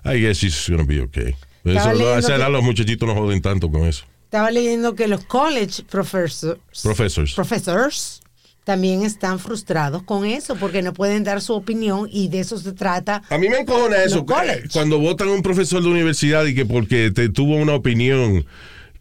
[0.03, 1.35] I guess she's gonna be okay.
[1.63, 4.05] Eso, que- los muchachitos no joden tanto con eso.
[4.25, 7.33] estaba leyendo que los college professors Professors.
[7.33, 8.21] professors
[8.65, 12.73] también están frustrados con eso porque no pueden dar su opinión y de eso se
[12.73, 14.25] trata A mí me encojona eso.
[14.73, 18.45] Cuando votan a un profesor de universidad y que porque te tuvo una opinión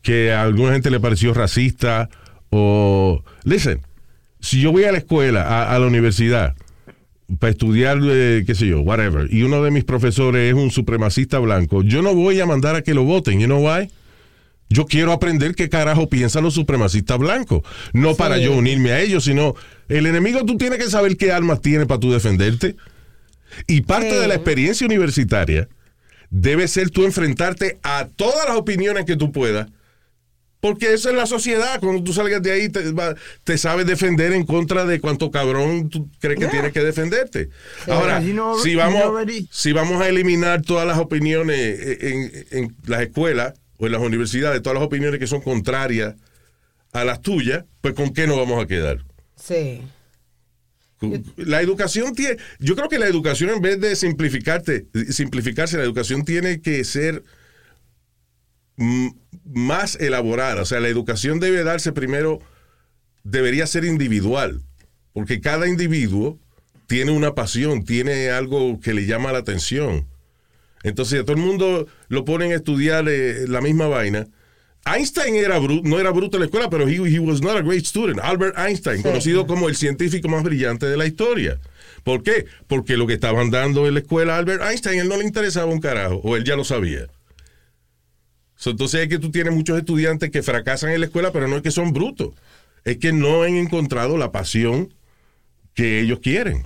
[0.03, 2.11] que a alguna gente le pareció racista
[2.51, 3.25] o...
[3.43, 3.81] Listen,
[4.39, 6.55] si yo voy a la escuela, a, a la universidad,
[7.39, 11.39] para estudiar, eh, qué sé yo, whatever, y uno de mis profesores es un supremacista
[11.39, 13.41] blanco, yo no voy a mandar a que lo voten.
[13.41, 13.91] You know why?
[14.75, 17.63] Yo quiero aprender qué carajo piensan los supremacistas blancos.
[17.93, 19.55] No para yo unirme a ellos, sino
[19.89, 22.75] el enemigo tú tienes que saber qué armas tiene para tú defenderte.
[23.69, 24.17] Y parte Sí.
[24.17, 25.69] de la experiencia universitaria
[26.29, 29.69] debe ser tú enfrentarte a todas las opiniones que tú puedas.
[30.59, 31.79] Porque eso es la sociedad.
[31.79, 33.15] Cuando tú salgas de ahí, te, va-
[33.45, 36.51] te sabes defender en contra de cuánto cabrón tú crees que Yeah.
[36.51, 37.51] tienes que defenderte.
[37.87, 39.03] Ahora, You know- si, you vamos,
[39.51, 44.63] si vamos a eliminar todas las opiniones en, en las escuelas o en las universidades,
[44.63, 46.15] todas las opiniones que son contrarias
[46.93, 49.05] a las tuyas, pues ¿con qué nos vamos a quedar?
[49.37, 49.83] sí
[51.37, 56.25] La educación tiene, yo creo que la educación en vez de simplificarte, simplificarse, la educación
[56.25, 57.23] tiene que ser
[58.77, 60.63] más elaborada.
[60.63, 62.41] O sea, la educación debe darse primero,
[63.23, 64.63] debería ser individual,
[65.13, 66.39] porque cada individuo
[66.87, 70.07] tiene una pasión, tiene algo que le llama la atención.
[70.85, 74.29] Entonces, a todo el mundo lo ponen a estudiar eh, la misma vaina.
[74.87, 77.63] Einstein era bru- no era bruto en la escuela, pero he, he was not a
[77.63, 78.21] great student.
[78.23, 81.59] Albert Einstein, conocido como el científico más brillante de la historia.
[82.05, 82.45] ¿Por qué?
[82.67, 85.73] Porque lo que estaban dando en la escuela a Albert Einstein, él no le interesaba
[85.73, 87.07] un carajo, o él ya lo sabía.
[88.57, 91.57] So, entonces es que tú tienes muchos estudiantes que fracasan en la escuela, pero no
[91.57, 92.35] es que son brutos.
[92.85, 94.93] Es que no han encontrado la pasión
[95.75, 96.63] que ellos quieren.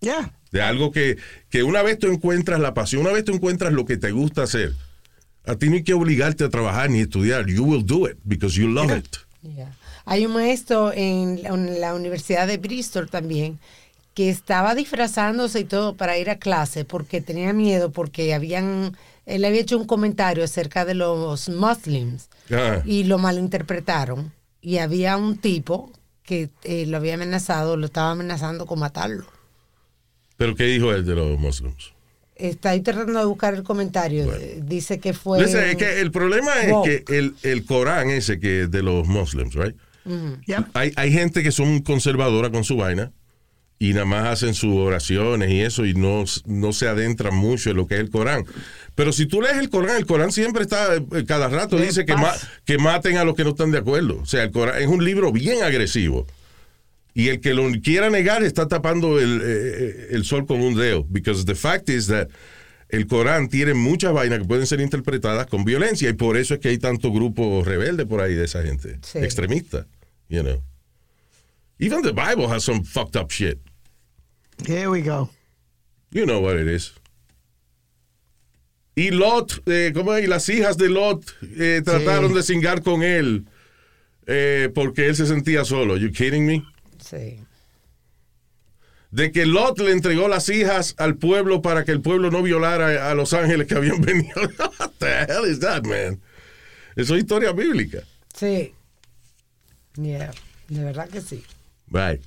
[0.00, 0.32] Yeah.
[0.54, 1.18] De algo que,
[1.50, 4.44] que una vez tú encuentras la pasión, una vez tú encuentras lo que te gusta
[4.44, 4.72] hacer,
[5.44, 7.46] a ti no hay que obligarte a trabajar ni estudiar.
[7.46, 9.16] You will do it because you love it.
[9.42, 9.74] Yeah.
[10.06, 13.58] Hay un maestro en la, en la Universidad de Bristol también
[14.14, 18.96] que estaba disfrazándose y todo para ir a clase porque tenía miedo porque habían
[19.26, 22.80] él había hecho un comentario acerca de los muslims Ah.
[22.84, 25.90] y lo malinterpretaron y había un tipo
[26.22, 29.24] que eh, lo había amenazado, lo estaba amenazando con matarlo.
[30.36, 31.92] Pero ¿qué dijo él de los muslims?
[32.36, 34.26] Está ahí tratando de buscar el comentario.
[34.62, 35.40] Dice que fue.
[35.40, 39.06] Listen, es que el problema es que el, el Corán ese que es de los
[39.06, 39.76] muslims, right?
[40.74, 43.12] Hay, hay gente que son conservadora con su vaina
[43.78, 47.76] y nada más hacen sus oraciones y eso y no, no se adentran mucho en
[47.76, 48.44] lo que es el Corán.
[48.96, 52.04] Pero si tú lees el Corán, el Corán siempre está, eh, cada rato De dice
[52.04, 54.18] que, ma- que maten a los que no están de acuerdo.
[54.20, 56.26] O sea, el Corán es un libro bien agresivo.
[57.14, 61.04] Y el que lo quiera negar está tapando el, eh, el sol con un dedo.
[61.08, 62.28] Because the fact is that
[62.88, 66.60] el Corán tiene muchas vainas que pueden ser interpretadas con violencia y por eso es
[66.60, 69.18] que hay tanto grupo rebelde por ahí de esa gente, Sí.
[69.18, 69.86] extremista,
[70.28, 70.62] you know.
[71.78, 73.58] Even the Bible has some fucked up shit.
[74.66, 75.30] Here we go.
[76.12, 76.94] You know what it is.
[78.96, 80.24] Y Lot, eh, ¿cómo es?
[80.24, 81.24] Y las hijas de Lot
[81.58, 82.36] eh, trataron Sí.
[82.36, 83.44] de cingar con él
[84.26, 85.96] eh, porque él se sentía solo.
[85.96, 86.64] You kidding me?
[87.14, 87.38] Sí.
[89.10, 93.10] de que Lot le entregó las hijas al pueblo para que el pueblo no violara
[93.10, 94.34] a los ángeles que habían venido.
[94.80, 96.20] What the hell is that, man?
[96.96, 98.00] Eso es historia bíblica.
[98.34, 98.72] Sí.
[99.96, 100.32] Yeah.
[100.68, 101.44] De verdad que sí.
[101.88, 102.20] Right.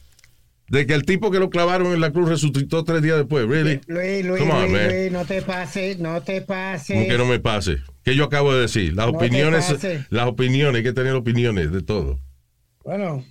[0.69, 3.47] De que el tipo que lo clavaron en la cruz resucitó tres días después.
[3.47, 3.81] Really?
[3.87, 4.87] Luis, Luis, on, Luis.
[4.87, 6.95] Luis, no te pases, no te pases.
[6.95, 7.77] Como que no me pase.
[8.03, 8.93] ¿Qué yo acabo de decir?
[8.93, 9.75] Las No opiniones,
[10.09, 12.19] las opiniones, hay que tener opiniones de todo.
[12.83, 13.25] Bueno.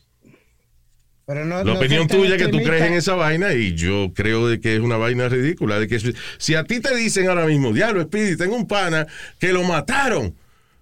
[1.27, 4.13] Pero no, La no opinión tan tuya que tú crees en esa vaina y yo
[4.15, 5.79] creo de que es una vaina ridícula.
[5.81, 9.09] De que si- si a ti te dicen ahora mismo, diablo, Speedy, tengo un pana
[9.41, 10.37] que lo mataron,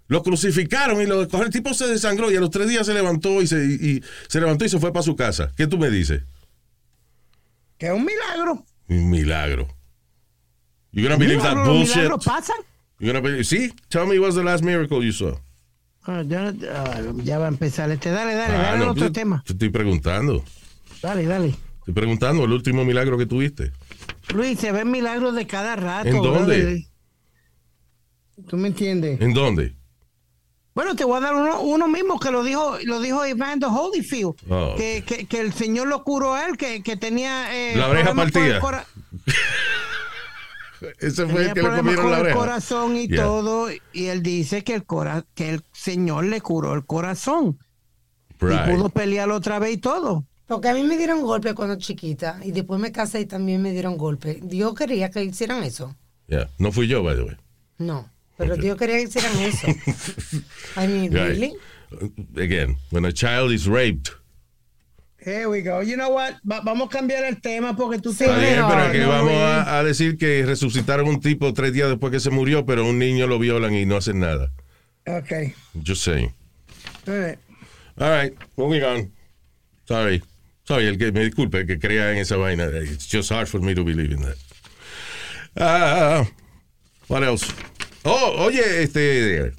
[0.07, 3.41] lo crucificaron y lo el tipo se desangró y a los tres días se levantó
[3.41, 5.51] y se, y- y se levantó y se fue para su casa.
[5.57, 6.23] ¿Qué tú me dices?
[7.79, 8.67] Que es un milagro.
[8.89, 9.67] Un milagro.
[10.93, 11.97] You gonna believe that Milagro, los bullshit?
[11.97, 12.57] milagros pasan.
[13.01, 15.39] You gonna believe, sí, tell me what's the last miracle you saw.
[16.07, 18.11] Ah, ya, ah, ya va a empezar este.
[18.11, 19.43] Dale, dale, Ah, dale no, otro yo tema.
[19.47, 20.45] Te estoy preguntando.
[21.03, 21.55] Dale, dale.
[21.79, 23.73] Estoy preguntando el último milagro que tuviste.
[24.35, 26.09] Luis, se ven milagros de cada rato.
[26.09, 26.41] ¿En dónde?
[26.61, 26.79] brother.
[28.49, 29.21] ¿Tú me entiendes?
[29.21, 29.75] ¿En dónde?
[30.75, 34.35] Bueno, te voy a dar uno, uno mismo que lo dijo, lo dijo Evander Holyfield.
[34.51, 37.89] Oh, que, que, que el Señor lo curó a él, que, que tenía eh, La
[37.89, 38.61] oreja partida.
[40.99, 42.37] Ese fue el que le comieron con la el oreja.
[42.39, 43.23] corazón y Yeah.
[43.25, 43.69] todo.
[43.93, 47.59] Y él dice que el, cora, que el Señor le curó el corazón.
[48.41, 48.61] Right.
[48.69, 50.25] Y pudo pelear otra vez y todo.
[50.47, 53.73] Porque a mí me dieron golpe cuando chiquita y después me casé y también me
[53.73, 54.41] dieron golpe.
[54.43, 55.95] Dios quería que hicieran eso.
[56.27, 56.51] Yeah.
[56.59, 57.37] No fui yo, by the way.
[57.79, 59.67] No, pero Dios quería que hicieran eso.
[60.77, 61.29] I mean, Right.
[61.39, 61.55] really?
[62.37, 64.11] Again, when a child is raped.
[65.25, 65.81] Here we go.
[65.83, 66.35] You know what?
[66.49, 69.85] Va- vamos a cambiar el tema porque tú bien, No, pero no, vamos a, a
[69.85, 73.39] decir que resucitaron un tipo tres días después que se murió, pero un niño lo
[73.39, 74.51] violan y no hacen nada.
[75.07, 75.55] Ok.
[75.87, 76.35] Just saying.
[77.07, 77.39] All right.
[77.99, 79.13] All right, moving on.
[79.87, 80.23] Sorry.
[80.65, 82.65] Sorry, el que me disculpe, que crea en esa vaina.
[82.67, 84.37] It's just hard for me to believe in that.
[85.57, 86.27] Ah,
[87.09, 87.47] what else?
[88.05, 89.53] Oh, oye, este.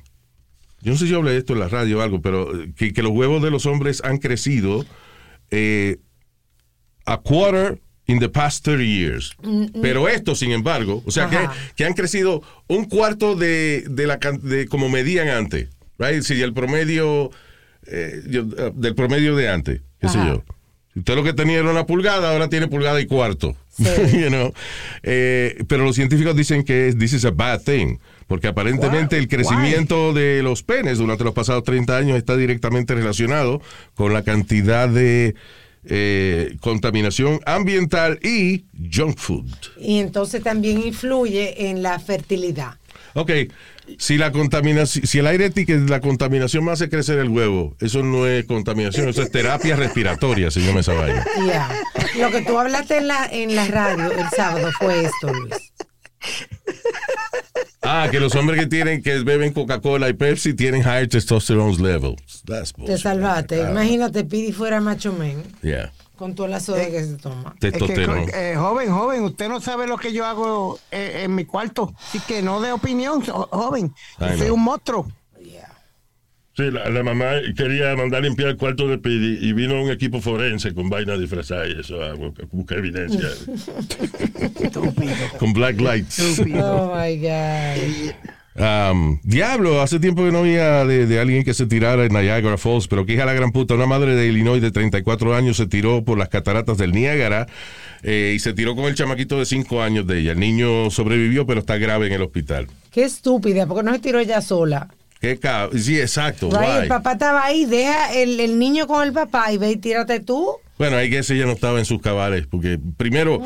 [0.82, 2.74] Yo no sé si yo hablé de esto en la radio o algo, pero eh,
[2.76, 4.86] que, que los huevos de los hombres han crecido
[5.58, 5.97] eh,
[7.06, 9.36] a quarter in the past 30 years.
[9.82, 11.38] Pero esto, sin embargo, o sea, que,
[11.76, 15.70] que han crecido un cuarto de, de la de como medían antes.
[15.97, 16.24] Right?
[16.24, 17.32] Si el promedio
[17.88, 20.43] eh, yo, eh, del promedio de antes, qué sé yo.
[20.95, 23.56] Usted lo que tenía era una pulgada, ahora tiene pulgada y cuarto.
[23.78, 24.53] You know?
[25.03, 27.97] Eh, pero los científicos dicen que this is a bad thing,
[28.28, 29.24] porque aparentemente Wow.
[29.24, 33.62] el crecimiento de los penes durante los pasados 30 años está directamente relacionado
[33.94, 35.36] con la cantidad de
[35.88, 39.46] eh, contaminación ambiental y junk food.
[39.80, 42.78] Y entonces también influye en la fertilidad.
[43.14, 43.32] Ok,
[43.98, 48.04] si la contaminación, si el aire tique, la contaminación me hace crecer el huevo, eso
[48.04, 51.26] no es contaminación, eso es terapia respiratoria, se llama esa vaina.
[51.46, 51.70] Ya.
[52.20, 55.72] Lo que tú hablaste en la, en la radio el sábado fue esto, Luis.
[57.88, 62.44] Ah, que los hombres que tienen, que beben Coca-Cola y Pepsi tienen higher testosterone levels.
[62.46, 63.64] That's Te salvaste.
[63.64, 65.92] Ah, Imagínate, Pidi fuera macho men Yeah.
[66.18, 67.54] con toda la soda que se toma.
[67.56, 68.32] Es que, Testosterone.
[68.34, 71.94] eh, joven, joven, usted no sabe lo que yo hago eh, en mi cuarto.
[72.10, 73.94] Así que no dé opinión, jo- joven.
[74.20, 75.08] Yo soy un monstruo.
[76.56, 80.22] Sí, la, la mamá quería mandar limpiar el cuarto de Pidi y vino un equipo
[80.22, 83.28] forense con vaina disfrazada y eso, a bu- buscar evidencia.
[85.38, 86.39] Con black lights.
[86.39, 88.14] Oh my God.
[88.58, 92.58] Um, diablo, hace tiempo que no había de, de alguien que se tirara en Niagara
[92.58, 95.68] Falls, pero que hija la gran puta, una madre de Illinois de 34 años se
[95.68, 97.47] tiró por las cataratas del Niágara
[98.01, 100.32] eh, y se tiró con el chamaquito de 5 años de ella.
[100.32, 102.68] El niño sobrevivió, pero está grave en el hospital.
[102.91, 104.88] Qué estúpida, porque no se tiró ella sola.
[105.26, 106.50] ¿Qué ca- Sí, exacto.
[106.52, 106.84] Right?
[106.84, 110.20] El papá estaba ahí, deja el, el niño con el papá y ve y tírate
[110.20, 110.48] tú.
[110.78, 113.42] Bueno, hay que ella no estaba en sus cabales, porque primero,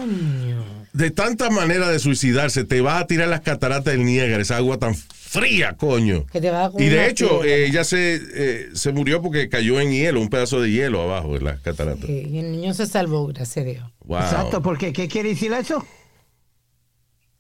[0.94, 4.78] de tanta manera de suicidarse, te vas a tirar las cataratas del Niágara, esa agua
[4.80, 6.26] tan fría, coño.
[6.32, 7.56] Que te va a Y de hecho, piedra.
[7.58, 11.36] eh, ella se, eh, se murió porque cayó en hielo, un pedazo de hielo abajo
[11.36, 12.06] de las cataratas.
[12.08, 13.84] Sí, y el niño se salvó, gracias a Dios.
[14.06, 14.20] Wow.
[14.22, 15.86] Exacto, porque ¿qué quiere decir eso?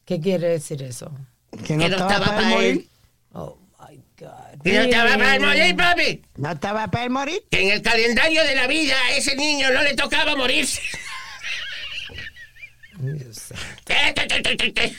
[0.05, 1.11] ¿Qué quiere decir eso?
[1.65, 2.69] Que no Que no estaba estaba para morir.
[2.69, 2.89] él.
[3.33, 3.57] Oh
[4.19, 4.61] God.
[4.63, 6.21] Que no estaba para él morir, papi.
[6.37, 7.41] No estaba para él morir.
[7.49, 10.81] Que en el calendario de la vida a ese niño no le tocaba morirse.
[13.85, 14.95] ¿Qué, qué, qué, qué, qué, qué?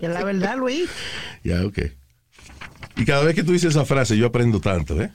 [0.00, 0.88] Que la verdad, Luis.
[1.44, 1.78] Ya, ok.
[2.96, 5.10] Y cada vez que tú dices esa frase, yo aprendo tanto, ¿eh?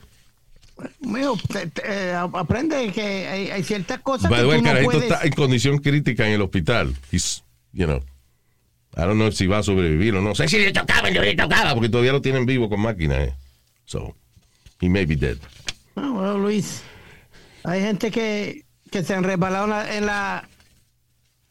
[1.00, 4.58] Mijo, te- te- eh, aprende que hay, hay ciertas cosas By que the way, tú
[4.58, 5.12] el no carajito puedes...
[5.12, 6.94] está en condición crítica en el hospital.
[7.12, 8.02] He's, you know,
[8.96, 10.34] I don't know si va a sobrevivir o no.
[10.34, 13.34] sé si le tocaba, no le tocaba, porque todavía lo tienen vivo con máquina, ¿eh?
[13.86, 14.14] So,
[14.80, 15.36] he may be dead.
[15.96, 16.82] Ah, bueno, Luis,
[17.64, 20.48] hay gente que, que se han resbalado en la, en la,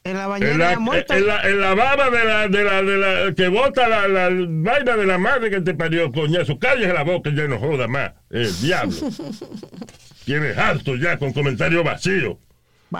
[0.05, 1.13] en la bañera En y la, han muerto.
[1.13, 4.29] en la, en la baba de la, de la, de la que bota la, la
[4.29, 6.57] vaina de la madre que te parió, coñazo.
[6.59, 8.13] Cállese la boca y ya no joda más.
[8.29, 8.95] El diablo.
[10.25, 12.37] Tienes harto ya con comentarios vacíos.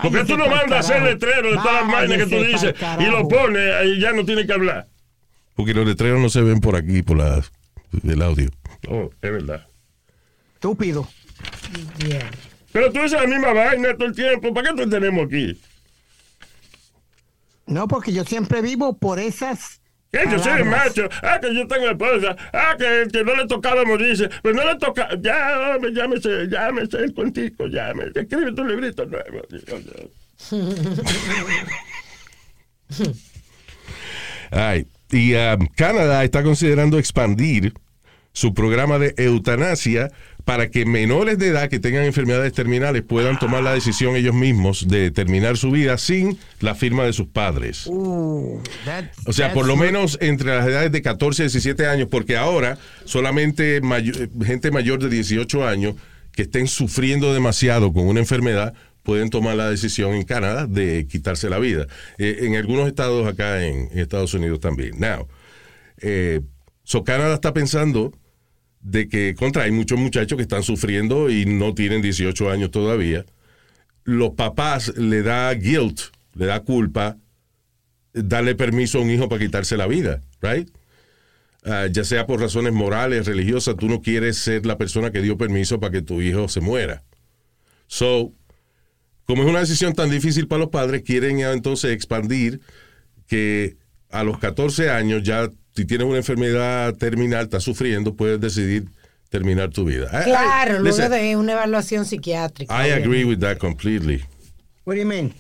[0.02, 2.74] ¿Por qué tú no mandas a hacer letrero de todas las vainas que tú dices
[3.00, 4.88] y lo pones y ya no tiene que hablar?
[5.56, 7.44] Porque los letreros no se ven por aquí, por la,
[8.04, 8.50] el audio.
[8.90, 9.68] Oh, es verdad.
[10.56, 11.08] Estúpido.
[12.72, 14.54] Pero tú dices la misma vaina todo el tiempo.
[14.54, 15.60] ¿Para qué te tenemos aquí?
[17.68, 19.80] No, porque yo siempre vivo por esas.
[20.14, 21.10] Que yo soy macho.
[21.24, 22.36] Ah, que yo tengo esposa.
[22.54, 24.30] Ah, que, que no le tocaba morirse.
[24.44, 25.10] Pero no le toca.
[25.20, 27.66] Ya, hombre, ya me sé, ya me sé el cuentico.
[27.66, 29.42] Ya me escribe tu librito nuevo.
[34.52, 37.74] Ay, y um, Canadá está considerando expandir
[38.34, 40.12] su programa de eutanasia
[40.46, 44.88] para que menores de edad que tengan enfermedades terminales puedan tomar la decisión ellos mismos
[44.90, 47.86] de terminar su vida sin la firma de sus padres.
[48.86, 52.36] That- O sea, por lo menos entre las edades de 14 y 17 años, porque
[52.36, 53.80] ahora solamente
[54.46, 55.96] gente mayor de 18 años
[56.34, 58.74] que estén sufriendo demasiado con una enfermedad
[59.04, 61.88] pueden tomar la decisión en Canadá de quitarse la vida.
[62.18, 65.00] Eh, en algunos estados acá en, en Estados Unidos también.
[65.00, 65.28] Now,
[66.02, 66.42] eh,
[66.84, 68.12] so Canadá está pensando
[68.84, 73.26] de que contra hay muchos muchachos que están sufriendo y no tienen 18 años todavía.
[74.04, 76.00] Los papás le da guilt,
[76.36, 77.18] le da culpa
[78.14, 80.70] darle permiso a un hijo para quitarse la vida, right?
[81.66, 85.38] Ah, ya sea por razones morales, religiosas, tú no quieres ser la persona que dio
[85.38, 87.04] permiso para que tu hijo se muera.
[87.88, 88.34] So,
[89.24, 92.60] como es una decisión tan difícil para los padres, quieren entonces expandir
[93.28, 93.78] que
[94.10, 98.86] a los 14 años ya si tienes una enfermedad terminal, estás sufriendo, puedes decidir
[99.30, 100.10] terminar tu vida.
[100.14, 102.88] I- I- Claro, luego de una evaluación psiquiátrica.
[102.88, 104.24] I agree with that completely.
[104.86, 105.34] What do you mean?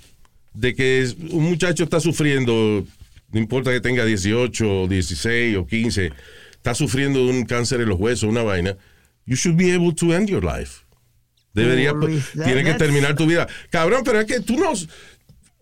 [0.55, 2.85] de que un muchacho está sufriendo,
[3.31, 6.11] no importa que tenga 18, o 16 o 15,
[6.51, 8.77] está sufriendo de un cáncer en los huesos, una vaina,
[9.25, 10.81] you should be able to end your life.
[11.55, 13.47] Debería, that- tiene que terminar tu vida.
[13.71, 14.73] Cabrón, pero es que tú no,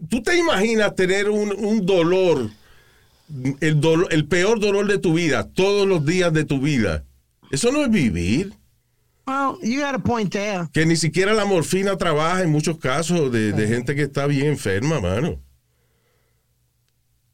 [0.09, 2.49] tú te imaginas tener un, un dolor,
[3.61, 7.03] el dolor, el peor dolor de tu vida, todos los días de tu vida.
[7.51, 8.53] Eso no es vivir.
[9.27, 10.67] Well, you got a point there.
[10.73, 14.47] Que ni siquiera la morfina trabaja en muchos casos de, de gente que está bien
[14.47, 15.39] enferma, mano.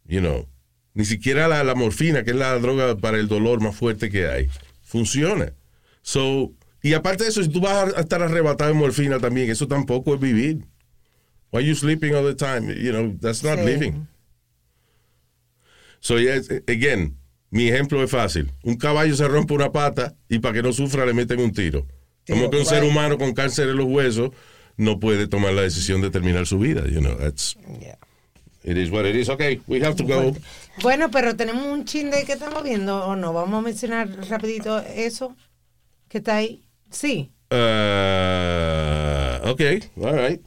[0.06, 0.48] You know.
[0.94, 4.28] Ni siquiera la, la morfina, que es la droga para el dolor más fuerte que
[4.28, 4.48] hay,
[4.82, 5.54] funciona.
[6.02, 9.68] So, y aparte de eso, si tú vas a estar arrebatado en morfina también, eso
[9.68, 10.66] tampoco es vivir.
[11.52, 12.74] Why you sleeping all the time?
[12.74, 13.66] You know, that's not Sí.
[13.66, 14.08] living.
[16.08, 17.18] So, yes, again,
[17.52, 18.50] mi ejemplo es fácil.
[18.64, 21.86] Un caballo se rompe una pata y para que no sufra le meten un tiro.
[22.26, 24.32] Como que un ser humano con cáncer en los huesos
[24.78, 26.86] no puede tomar la decisión de terminar su vida.
[26.88, 27.58] You know, that's,
[28.64, 29.28] it is what it is.
[29.28, 30.34] Okay, we have to go.
[30.82, 33.34] Bueno, pero tenemos un chin de que estamos viendo o no.
[33.34, 35.36] Vamos a mencionar rapidito eso
[36.08, 36.64] que está ahí.
[36.90, 37.34] Sí.
[37.52, 40.42] Uh, okay, all right.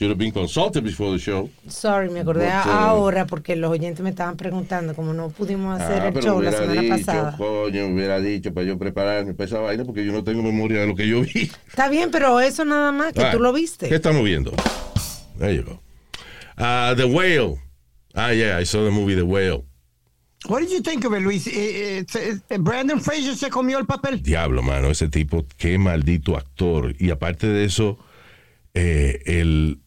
[0.00, 1.50] Should have been consulted before the show.
[1.68, 5.78] Sorry, me acordé But, uh, ahora porque los oyentes me estaban preguntando, como no pudimos
[5.78, 7.36] hacer Ah, el pero show la hubiera semana dicho, pasada.
[7.36, 10.86] coño, hubiera dicho para yo prepararme para esa vaina porque yo no tengo memoria de
[10.86, 11.50] lo que yo vi.
[11.68, 13.94] Está bien, pero eso nada más, que Ah, tú lo ¿Qué viste.
[13.94, 14.52] estamos viendo?
[15.38, 15.82] There you go.
[16.56, 17.58] Ah, the Whale.
[18.14, 19.64] Ah, yeah, I saw the movie The Whale.
[20.48, 21.46] What did you think of it, Luis?
[21.46, 24.22] Eh, eh, eh, Brandon Fraser se comió el papel.
[24.22, 26.94] Diablo, mano, ese tipo, qué maldito actor.
[26.98, 27.98] Y aparte de eso,
[28.72, 29.78] eh, el,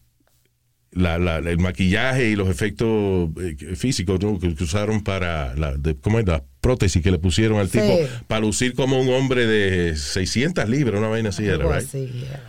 [0.96, 4.40] la- la- el maquillaje y los efectos eh, físicos ¿no?
[4.40, 6.26] que, que usaron para la, de- ¿cómo es?
[6.28, 7.80] la prótesis que le pusieron al Sí.
[7.80, 11.86] tipo para lucir como un hombre de 600 libras, una vaina así era, right?
[11.88, 12.42] así, yeah.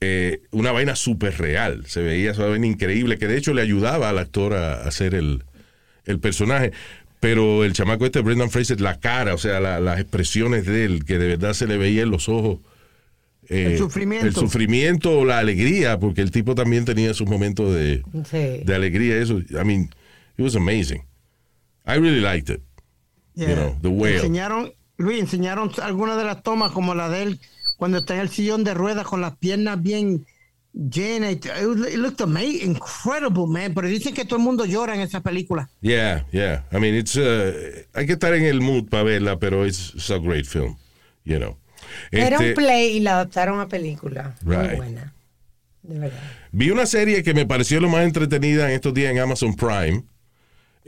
[0.00, 1.84] eh, una vaina súper real.
[1.86, 5.14] Se veía esa vaina increíble, que de hecho le ayudaba al actor a, a hacer
[5.14, 5.42] el,
[6.04, 6.72] el personaje.
[7.18, 11.04] Pero el chamaco este, Brendan Fraser, la cara, o sea, la- las expresiones de él,
[11.04, 12.58] que de verdad se le veía en los ojos.
[13.48, 14.26] Eh, El sufrimiento.
[14.26, 18.64] El sufrimiento o la alegría, porque el tipo también tenía sus momentos de, Sí.
[18.64, 19.16] de alegría.
[19.18, 19.90] Eso, I mean,
[20.36, 21.02] it was amazing.
[21.86, 22.62] I really liked it.
[23.34, 23.48] Yeah.
[23.50, 24.16] You know, The Whale.
[24.16, 27.40] Enseñaron, Luis, enseñaron algunas de las tomas como la de él
[27.76, 30.24] cuando está en el sillón de ruedas con las piernas bien
[30.72, 31.32] llenas.
[31.32, 33.74] It, it looked amazing, incredible, man.
[33.74, 35.68] Pero dicen que todo el mundo llora en esa película.
[35.82, 36.64] Yeah, yeah.
[36.72, 37.52] I mean, it's uh,
[37.94, 40.76] hay que estar en el mood para verla, pero it's, it's a great film,
[41.24, 41.56] you know.
[42.10, 44.34] Era Este, un play y la adaptaron a película.
[44.42, 45.12] Muy buena.
[45.82, 46.18] De verdad.
[46.52, 50.02] Vi una serie que me pareció lo más entretenida en estos días en Amazon Prime.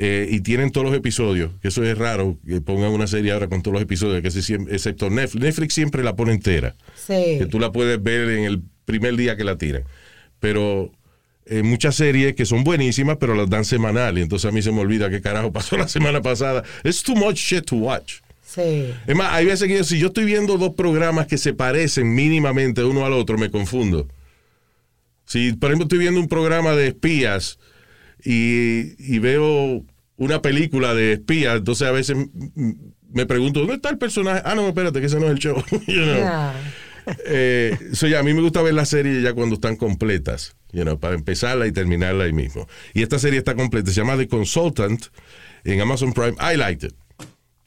[0.00, 3.48] eh, y tienen todos los episodios, que eso es raro que pongan una serie ahora
[3.48, 5.42] con todos los episodios, que se siem- excepto Netflix.
[5.44, 6.76] Netflix siempre la pone entera.
[6.94, 7.36] Sí.
[7.38, 9.82] que tú la puedes ver en el primer día que la tiran.
[10.38, 10.92] Pero
[11.46, 14.18] eh, muchas series que son buenísimas, pero las dan semanal.
[14.18, 16.62] Y entonces a mí se me olvida qué carajo pasó la semana pasada.
[16.84, 18.20] It's too much shit to watch.
[18.48, 18.94] Sí.
[19.06, 22.14] Es más, hay veces que yo, si yo estoy viendo dos programas que se parecen
[22.14, 24.08] mínimamente uno al otro, me confundo.
[25.26, 27.58] Si, por ejemplo, estoy viendo un programa de espías
[28.24, 29.84] y, y veo
[30.16, 32.16] una película de espías, entonces a veces
[33.12, 34.40] me pregunto, ¿dónde está el personaje?
[34.46, 35.62] Ah, no, espérate, que ese no es el show.
[35.86, 36.14] You know?
[36.14, 36.54] Yeah.
[37.26, 40.84] Eh, so, ya, a mí me gusta ver las series ya cuando están completas, you
[40.84, 42.66] know, para empezarla y terminarla ahí mismo.
[42.94, 45.04] Y esta serie está completa, se llama The Consultant
[45.64, 46.36] en Amazon Prime.
[46.40, 46.94] I liked it.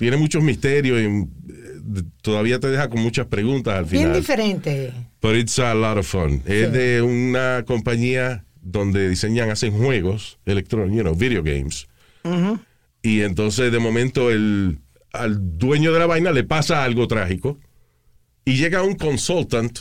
[0.01, 4.19] Tiene muchos misterios y eh, todavía te deja con muchas preguntas al Bien final.
[4.19, 4.91] diferente.
[5.21, 6.41] But it's a lot of fun.
[6.47, 11.87] Es de una compañía donde diseñan, hacen juegos electrónicos, you know, video games.
[13.03, 14.79] Y entonces de momento el,
[15.13, 17.59] al dueño de la vaina le pasa algo trágico
[18.43, 19.77] y llega un consultant,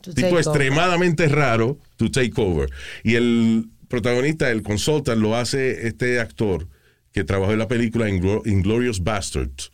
[0.00, 0.38] To tipo over.
[0.40, 2.70] extremadamente raro, to take over.
[3.02, 6.66] Y el protagonista, el consultant, lo hace este actor
[7.14, 9.70] que trabajó en la película Inglo- Inglorious Bastards,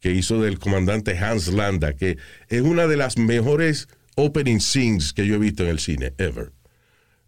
[0.00, 2.18] que hizo del comandante Hans Landa, que
[2.48, 6.50] es una de las mejores opening scenes que yo he visto en el cine, ever.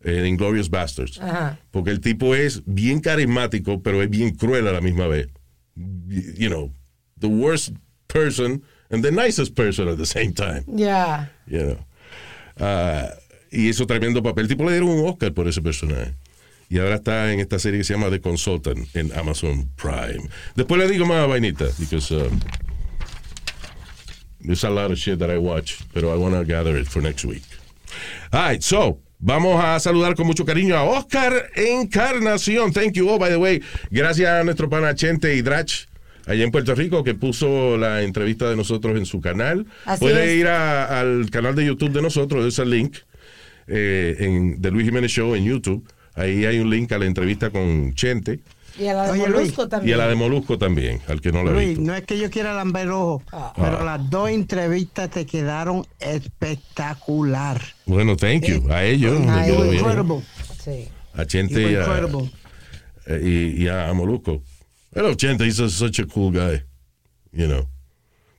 [0.03, 1.19] En Inglorious Bastards.
[1.21, 1.59] Ajá.
[1.71, 5.29] Porque el tipo es bien carismático, pero es bien cruel a la misma vez.
[5.77, 6.73] You know,
[7.19, 7.71] the worst
[8.09, 10.65] person and the nicest person at the same time.
[10.67, 11.33] Ya.
[11.47, 11.87] You know.
[12.59, 13.09] Ah,
[13.51, 14.43] y hizo tremendo papel.
[14.43, 16.13] El tipo le dieron un Oscar por ese personaje.
[16.75, 20.29] Y ahora está en esta serie que se llama The Consultant en Amazon Prime.
[20.57, 22.41] Después le digo más vainita, because um,
[24.41, 27.01] there's a lot of shit that I watch, pero I want to gather it for
[27.01, 27.45] next week.
[28.33, 32.73] All right, so vamos a saludar con mucho cariño a Oscar Encarnación.
[32.73, 33.63] Thank you all, by the way.
[33.93, 35.87] Gracias a nuestro pana Chente y Drach
[36.27, 39.65] allá en Puerto Rico que puso la entrevista de nosotros en su canal.
[39.85, 40.41] Así Puede es.
[40.41, 42.97] ir a- al canal de YouTube de nosotros, ese link
[43.69, 45.87] eh, en, de Luis Jiménez Show en YouTube.
[46.15, 48.41] Ahí hay un link a la entrevista con Chente
[48.79, 49.35] Y a la de Oye, Luis.
[49.57, 49.95] Molusco y también.
[49.95, 51.83] a la de Molusco también, al que no la Luis, visto.
[51.83, 53.23] no es que yo quiera lamber ojo,
[53.57, 53.85] pero Ah.
[53.85, 57.61] las dos entrevistas te quedaron espectacular.
[57.87, 58.67] Bueno, thank you.
[58.71, 59.19] A ellos.
[59.21, 59.75] Bien.
[59.75, 60.23] incredible.
[60.63, 60.89] Sí.
[61.15, 61.85] A Chente y a,
[63.07, 63.21] eh,
[63.57, 64.43] y, y a, a Molusco.
[64.95, 66.63] Hello, Chente, he's a- such a cool guy.
[67.33, 67.69] You know.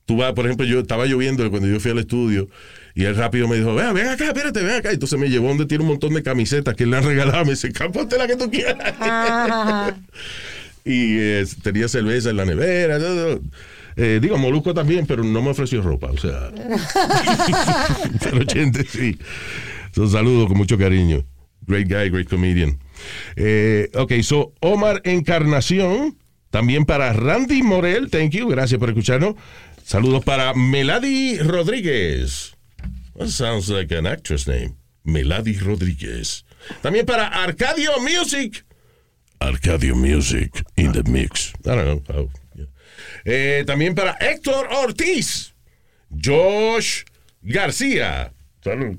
[0.06, 2.48] Tú vas, por ejemplo, yo estaba lloviendo cuando yo fui al estudio
[2.96, 4.90] y él rápido me dijo, ven, ven acá, espérate, ven acá.
[4.90, 7.44] Entonces me llevó donde tiene un montón de camisetas que él le han regalado.
[7.44, 8.94] Me dice, ponte la que tú quieras.
[8.98, 9.92] Ah,
[10.84, 12.98] y eh, tenía cerveza en la nevera.
[13.96, 16.06] Eh, digo, Molusco también, pero no me ofreció ropa.
[16.10, 16.50] O sea,
[18.22, 19.18] pero gente, sí.
[19.94, 21.22] So, saludo con mucho cariño.
[21.66, 22.78] Great guy, great comedian.
[23.36, 26.16] Eh, ok, so Omar Encarnación,
[26.48, 29.34] también para Randy Morel, thank you, gracias por escucharnos.
[29.84, 32.55] Saludos para Melody Rodríguez.
[33.18, 34.76] That sounds like an actress name.
[35.04, 36.42] Melody Rodríguez.
[36.82, 38.64] También para Arcadio Music.
[39.40, 41.52] Arcadio Music in the mix.
[41.64, 42.14] I don't know.
[42.14, 42.64] how, yeah.
[43.24, 45.52] Eh, también para Héctor Ortiz.
[46.10, 47.04] Josh
[47.42, 48.32] García.
[48.62, 48.98] Salud.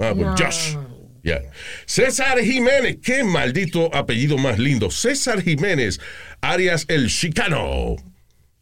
[0.00, 0.36] Ah, pues No.
[0.36, 0.76] Josh.
[1.22, 1.40] Ya.
[1.86, 4.90] César Jiménez, qué maldito apellido más lindo.
[4.90, 5.98] César Jiménez,
[6.42, 7.96] Arias el Chicano.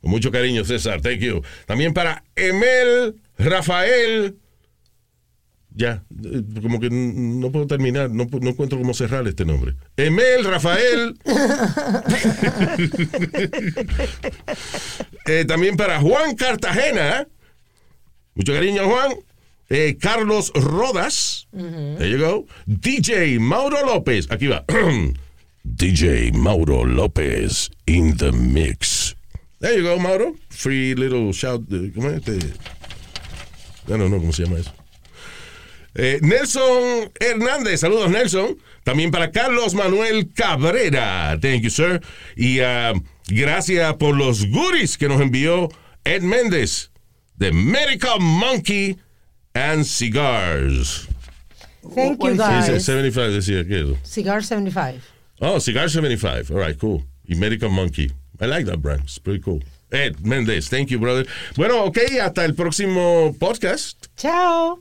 [0.00, 1.42] Con mucho cariño, César, thank you.
[1.66, 4.36] También para Emel Rafael.
[5.75, 9.75] Ya, eh, como que no puedo terminar, no, no encuentro cómo cerrar este nombre.
[9.97, 11.16] Emel Rafael.
[15.25, 17.29] Eh, también para Juan Cartagena.
[18.35, 19.12] Mucho cariño, Juan.
[19.70, 21.47] Eh, Carlos Rodas.
[21.53, 22.47] There you go.
[22.66, 24.27] DJ Mauro López.
[24.31, 24.64] Aquí va.
[25.64, 29.14] DJ Mauro López in the mix.
[29.61, 30.35] There you go, Mauro.
[30.51, 31.62] Free little shout.
[31.95, 32.39] ¿Cómo es este?
[33.87, 34.73] Ya no, no, ¿cómo se llama eso?
[35.95, 38.57] Eh, Nelson Hernández, saludos Nelson.
[38.84, 42.01] También para Carlos Manuel Cabrera, thank you sir.
[42.36, 42.93] Y ah,
[43.28, 45.68] gracias por los goodies que nos envió
[46.05, 46.90] Ed Méndez
[47.36, 48.97] de Medical Monkey
[49.55, 51.09] and Cigars.
[51.95, 52.84] Thank you, sí, guys.
[52.84, 53.64] 75 decía.
[54.05, 55.01] Cigar 75.
[55.40, 56.51] Oh, Cigar 75.
[56.51, 57.05] All right, cool.
[57.26, 58.11] Y Medical Monkey.
[58.40, 59.03] I like that brand.
[59.03, 59.61] It's pretty cool.
[59.90, 61.26] Ed Méndez, thank you, brother.
[61.57, 64.07] Bueno, ok, hasta el próximo podcast.
[64.16, 64.80] Chao.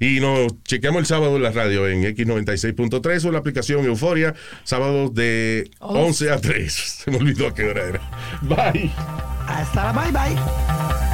[0.00, 5.08] Y nos chequeamos el sábado en la radio en X96.3 o la aplicación Euforia, sábado
[5.08, 6.72] de 11 a 3.
[7.04, 8.00] Se me olvidó a qué hora era.
[8.42, 8.90] Bye.
[9.46, 11.13] Hasta la bye bye.